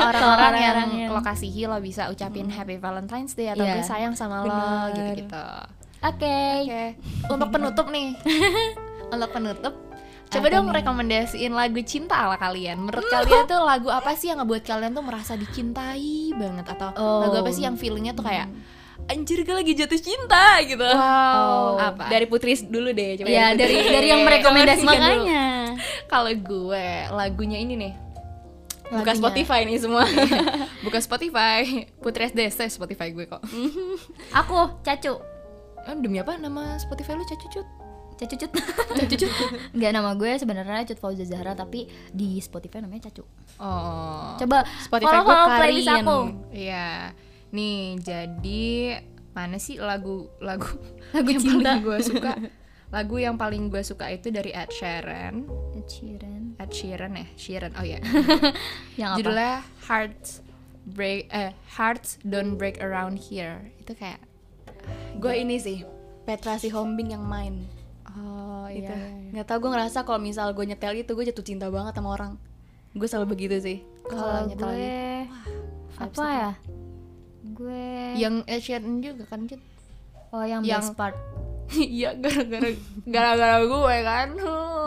orang-orang 0.00 0.54
yang 0.54 0.72
orang 0.72 0.90
yang- 0.96 1.10
lo 1.10 1.20
kasihi 1.20 1.62
lo 1.64 1.78
bisa 1.78 2.06
ucapin 2.06 2.46
Happy 2.46 2.76
Valentine's 2.76 3.34
Day 3.34 3.50
atau 3.50 3.60
Iya. 3.60 3.74
gue 3.74 3.84
sayang 3.84 4.14
sama 4.14 4.36
lo 4.40 4.54
Bener. 4.86 5.18
gitu-gitu 5.18 5.44
Oke. 6.00 6.38
oke 6.62 6.84
untuk 7.28 7.48
penutup 7.50 7.86
nih 7.88 8.14
untuk 9.12 9.30
penutup 9.30 9.74
coba 10.30 10.40
Apa 10.40 10.54
dong 10.54 10.66
nih? 10.66 10.74
rekomendasiin 10.78 11.52
lagu 11.52 11.80
cinta 11.82 12.14
ala 12.16 12.36
kalian 12.36 12.78
menurut 12.80 13.02
kalian 13.04 13.44
tuh 13.44 13.60
lagu 13.60 13.88
apa 13.88 14.14
sih 14.14 14.30
yang 14.30 14.38
ngebuat 14.38 14.62
kalian 14.62 14.92
tuh 14.92 15.02
merasa 15.02 15.34
dicintai 15.34 16.06
banget 16.32 16.66
atau 16.68 16.94
Oh. 16.94 17.20
lagu 17.20 17.36
apa 17.36 17.50
sih 17.50 17.62
yang 17.62 17.74
feelingnya 17.74 18.12
tuh 18.12 18.22
kayak 18.22 18.46
anjir 19.06 19.42
gue 19.42 19.50
lagi 19.52 19.74
jatuh 19.74 19.98
cinta 19.98 20.62
gitu 20.62 20.86
Wow. 20.86 21.82
Apa? 21.82 22.06
Dari 22.06 22.24
Putri 22.24 22.54
dulu 22.62 22.90
deh. 22.90 23.16
Coba 23.16 23.26
Ya 23.28 23.50
dari 23.52 23.74
dari 23.82 24.06
yang 24.08 24.22
merekomendasikan. 24.22 24.86
Makanya. 24.86 25.44
kalau 26.06 26.30
gue 26.30 26.86
lagunya 27.10 27.58
ini 27.58 27.74
nih 27.76 27.92
Buka 28.86 28.94
Lagunya- 29.08 29.18
Spotify 29.18 29.60
nih 29.64 29.78
semua. 29.78 30.02
buka 30.84 30.98
Spotify 30.98 31.62
Putri 31.96 32.26
SDST 32.28 32.70
Spotify 32.72 33.10
gue 33.10 33.22
kok 33.24 33.42
Aku 34.32 34.78
Cacu. 34.80 35.18
Eh, 35.80 35.96
demi 35.96 36.18
apa 36.18 36.36
nama 36.36 36.76
Spotify 36.76 37.14
lu 37.14 37.24
cacucut 37.24 37.66
Cacu 38.20 38.36
Cut. 38.36 38.52
Cacu 39.00 39.16
Cut. 39.18 39.30
Enggak 39.72 39.90
nama 39.90 40.12
gue 40.12 40.30
sebenarnya 40.34 40.84
Cut 40.84 40.96
Fauza 40.96 41.24
Zahra 41.24 41.52
tapi 41.52 41.84
di 42.10 42.36
Spotify 42.38 42.78
namanya 42.78 43.08
Cacu. 43.08 43.24
oh 43.56 44.36
Coba 44.36 44.62
Spotify 44.78 45.18
follow, 45.18 45.26
follow 45.26 45.56
playlist 45.56 45.88
aku. 45.90 46.18
iya 46.50 47.16
nih 47.50 47.98
jadi 47.98 48.68
mana 49.30 49.56
sih 49.56 49.76
lagu 49.76 50.28
lagu 50.38 50.68
Lagu 51.10 51.28
yang 51.28 51.40
cinta. 51.40 51.56
paling 51.72 51.82
gue 51.82 51.98
suka 52.00 52.32
lagu 52.94 53.16
yang 53.16 53.36
paling 53.36 53.62
gue 53.66 53.80
suka 53.80 54.06
itu 54.08 54.28
dari 54.28 54.50
Ed 54.50 54.68
Sheeran 54.68 55.46
Ed 55.72 55.86
Sheeran. 55.86 56.42
Ed 56.56 56.70
Sheeran 56.70 57.12
ya 57.14 57.26
Sheeran 57.34 57.72
oh 57.74 57.82
ya 57.82 57.98
Yang 59.00 59.08
apa? 59.08 59.18
judulnya 59.18 59.54
Hearts 59.82 60.30
Break 60.82 61.30
eh 61.30 61.50
Hearts 61.70 62.18
Don't 62.20 62.54
Break 62.54 62.78
Around 62.78 63.18
Here 63.20 63.70
itu 63.76 63.92
kayak 63.92 64.18
Gue 65.16 65.38
ini 65.38 65.56
sih. 65.56 65.84
Petra 66.22 66.56
si 66.56 66.68
Hombing 66.68 67.12
yang 67.12 67.22
main. 67.22 67.68
Oh 68.20 68.66
Gitu. 68.68 68.86
iya 68.86 69.32
Nggak 69.32 69.46
tau 69.46 69.58
gue 69.58 69.70
ngerasa 69.70 69.98
kalau 70.04 70.20
misal 70.20 70.52
gue 70.52 70.62
nyetel 70.62 70.94
itu 70.94 71.10
gue 71.10 71.24
jatuh 71.26 71.42
cinta 71.42 71.66
banget 71.66 71.96
sama 71.96 72.12
orang. 72.12 72.36
Gue 72.92 73.06
selalu 73.06 73.34
begitu 73.34 73.56
sih. 73.58 73.78
Kalau 74.04 74.46
nyetel 74.46 74.68
gue 74.68 74.98
vibes 75.96 76.16
apa 76.18 76.26
ya? 76.28 76.50
Gue 77.50 77.84
yang 78.14 78.44
Ed 78.44 78.60
Sheeran 78.60 79.00
juga 79.00 79.24
kan 79.26 79.48
Cut? 79.48 79.60
oh 80.30 80.44
yang, 80.44 80.62
yang- 80.62 80.84
best 80.84 80.94
part. 80.94 81.16
Iya 81.70 82.18
gara-gara 82.18 82.74
gara-gara 83.06 83.62
gue 83.62 83.96
kan. 84.02 84.28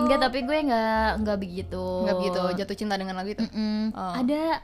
Enggak, 0.04 0.20
tapi 0.20 0.44
gue 0.44 0.58
nggak 0.68 1.24
nggak 1.24 1.38
begitu. 1.40 1.80
Nggak 2.04 2.18
begitu 2.20 2.40
jatuh 2.60 2.76
cinta 2.76 3.00
dengan 3.00 3.16
lagu 3.16 3.32
itu. 3.32 3.40
Mm-mm. 3.40 3.96
Oh. 3.96 4.14
Ada 4.20 4.60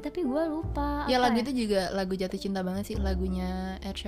tapi, 0.00 0.24
gue 0.24 0.42
lupa. 0.48 1.04
Ya 1.12 1.20
lagu 1.20 1.36
itu 1.36 1.52
juga 1.52 1.92
lagu 1.92 2.16
jatuh 2.16 2.40
cinta 2.40 2.64
banget 2.64 2.88
sih 2.88 2.96
lagunya 2.96 3.76
Ed 3.84 4.00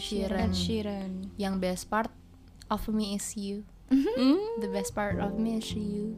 Sheeran. 0.00 0.48
Ed 0.48 0.56
Sheeran. 0.56 1.10
Yang 1.36 1.54
best 1.60 1.84
part 1.92 2.08
of 2.68 2.86
me 2.88 3.14
is 3.14 3.34
you. 3.34 3.64
Hmm? 3.88 4.40
The 4.58 4.68
best 4.68 4.92
part 4.92 5.18
of 5.18 5.36
me 5.36 5.58
is 5.58 5.68
you. 5.72 6.16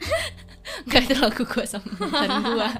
Gak 0.88 1.06
itu 1.06 1.14
lagu 1.16 1.42
gue 1.42 1.64
sama 1.64 1.88
mantan 1.98 2.30
gue. 2.46 2.70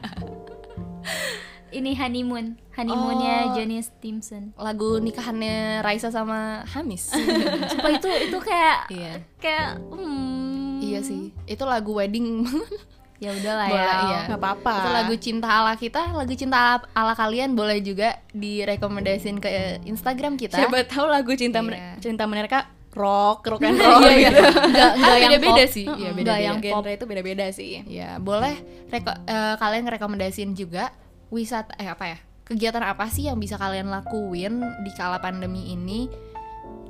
Ini 1.71 1.95
honeymoon, 1.95 2.59
honeymoonnya 2.75 3.37
Oh. 3.47 3.55
Johnny 3.55 3.79
Stimson. 3.79 4.51
Lagu 4.59 4.99
nikahannya 4.99 5.81
Raisa 5.81 6.11
sama 6.11 6.67
Hamis. 6.67 7.15
Sumpah 7.71 7.91
itu 7.95 8.11
itu 8.11 8.39
kayak 8.43 8.91
iya. 8.91 9.13
kayak 9.39 9.79
hmm. 9.87 10.83
Iya 10.83 10.99
sih. 11.01 11.31
Itu 11.47 11.63
lagu 11.65 11.95
wedding. 11.95 12.43
Ya 13.21 13.31
udahlah 13.31 13.69
Boleh, 13.69 13.85
ya. 13.87 13.95
iya. 14.03 14.21
Nggak 14.27 14.41
apa-apa. 14.41 14.73
Itu 14.75 14.91
lagu 14.91 15.15
cinta 15.21 15.47
ala 15.47 15.73
kita, 15.77 16.03
lagu 16.11 16.33
cinta 16.35 16.57
ala, 16.59 16.77
ala 16.91 17.15
kalian 17.15 17.55
boleh 17.55 17.79
juga 17.79 18.19
direkomendasiin 18.33 19.39
ke 19.39 19.51
Instagram 19.85 20.35
kita. 20.35 20.59
Siapa 20.59 20.83
tahu 20.89 21.07
lagu 21.07 21.31
cinta 21.39 21.61
Iya. 21.61 21.67
mere- 21.69 21.99
cinta 22.01 22.25
mereka 22.27 22.67
rock, 22.93 23.47
rock 23.47 23.63
and 23.63 23.77
roll 23.77 24.03
Iya, 24.03 24.19
gitu. 24.27 24.43
Enggak 24.43 24.91
enggak 24.93 25.11
Kan 25.13 25.21
yang 25.21 25.31
beda-beda 25.33 25.63
pop. 25.63 25.71
sih. 25.71 25.85
Iya, 25.85 25.95
enggak 26.11 26.15
beda-beda. 26.17 26.43
yang 26.43 26.57
pop. 26.67 26.85
Itu 26.85 27.05
beda-beda 27.07 27.47
sih. 27.51 27.71
Ya, 27.85 28.11
boleh 28.19 28.55
reko- 28.89 29.21
eh, 29.25 29.55
kalian 29.57 29.87
rekomendasiin 29.89 30.53
juga 30.53 30.91
wisata 31.29 31.75
eh 31.77 31.87
apa 31.87 32.05
ya? 32.09 32.19
Kegiatan 32.45 32.83
apa 32.83 33.07
sih 33.07 33.25
yang 33.25 33.39
bisa 33.39 33.55
kalian 33.55 33.87
lakuin 33.89 34.55
di 34.83 34.91
kala 34.93 35.19
pandemi 35.19 35.71
ini? 35.71 36.11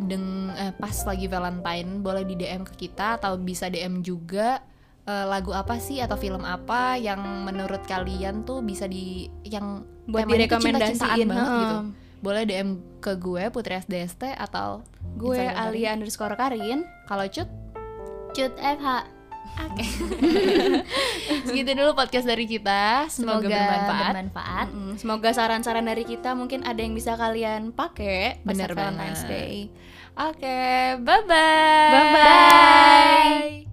Deng 0.01 0.25
eh, 0.51 0.73
pas 0.73 0.97
lagi 1.05 1.27
Valentine 1.27 2.01
boleh 2.01 2.25
di 2.25 2.35
DM 2.35 2.65
ke 2.65 2.75
kita 2.79 3.21
atau 3.21 3.37
bisa 3.37 3.69
DM 3.69 4.01
juga 4.01 4.65
eh, 5.05 5.27
lagu 5.27 5.53
apa 5.53 5.77
sih 5.77 6.01
atau 6.01 6.17
film 6.17 6.41
apa 6.41 6.97
yang 6.97 7.21
menurut 7.45 7.85
kalian 7.85 8.41
tuh 8.43 8.61
bisa 8.61 8.85
di 8.85 9.29
yang 9.45 9.85
Buat 10.07 10.25
direkomendasiin, 10.27 10.97
cinta-cintaan 10.97 11.29
banget 11.29 11.53
gitu. 11.55 11.79
Boleh 12.21 12.45
DM 12.45 13.01
ke 13.01 13.17
gue 13.17 13.49
Putri 13.49 13.81
SDST 13.81 14.37
atau 14.37 14.85
Gue 15.17 15.41
Instagram 15.41 15.73
Alia 15.73 15.91
underscore 15.97 16.37
Karin. 16.37 16.85
kalau 17.09 17.25
cut 17.29 17.49
Cut 18.31 18.55
FH. 18.57 18.89
Oke. 19.59 19.85
Segitu 21.51 21.75
dulu 21.75 21.99
podcast 21.99 22.25
dari 22.25 22.47
kita. 22.47 23.11
Semoga, 23.11 23.51
bermanfaat. 23.51 24.13
bermanfaat. 24.15 24.67
Mm-mm. 24.71 24.95
Semoga 24.95 25.35
saran-saran 25.35 25.83
dari 25.83 26.07
kita 26.07 26.39
mungkin 26.39 26.63
ada 26.63 26.79
yang 26.79 26.95
bisa 26.95 27.19
kalian 27.19 27.75
pakai 27.75 28.39
pas 28.47 28.55
Valentine's 28.55 29.27
banget. 29.27 29.27
Day. 29.27 29.57
Oke, 30.15 30.63
bye 31.03 31.23
bye. 31.27 31.91
Bye 31.91 32.07
bye. 32.15 33.70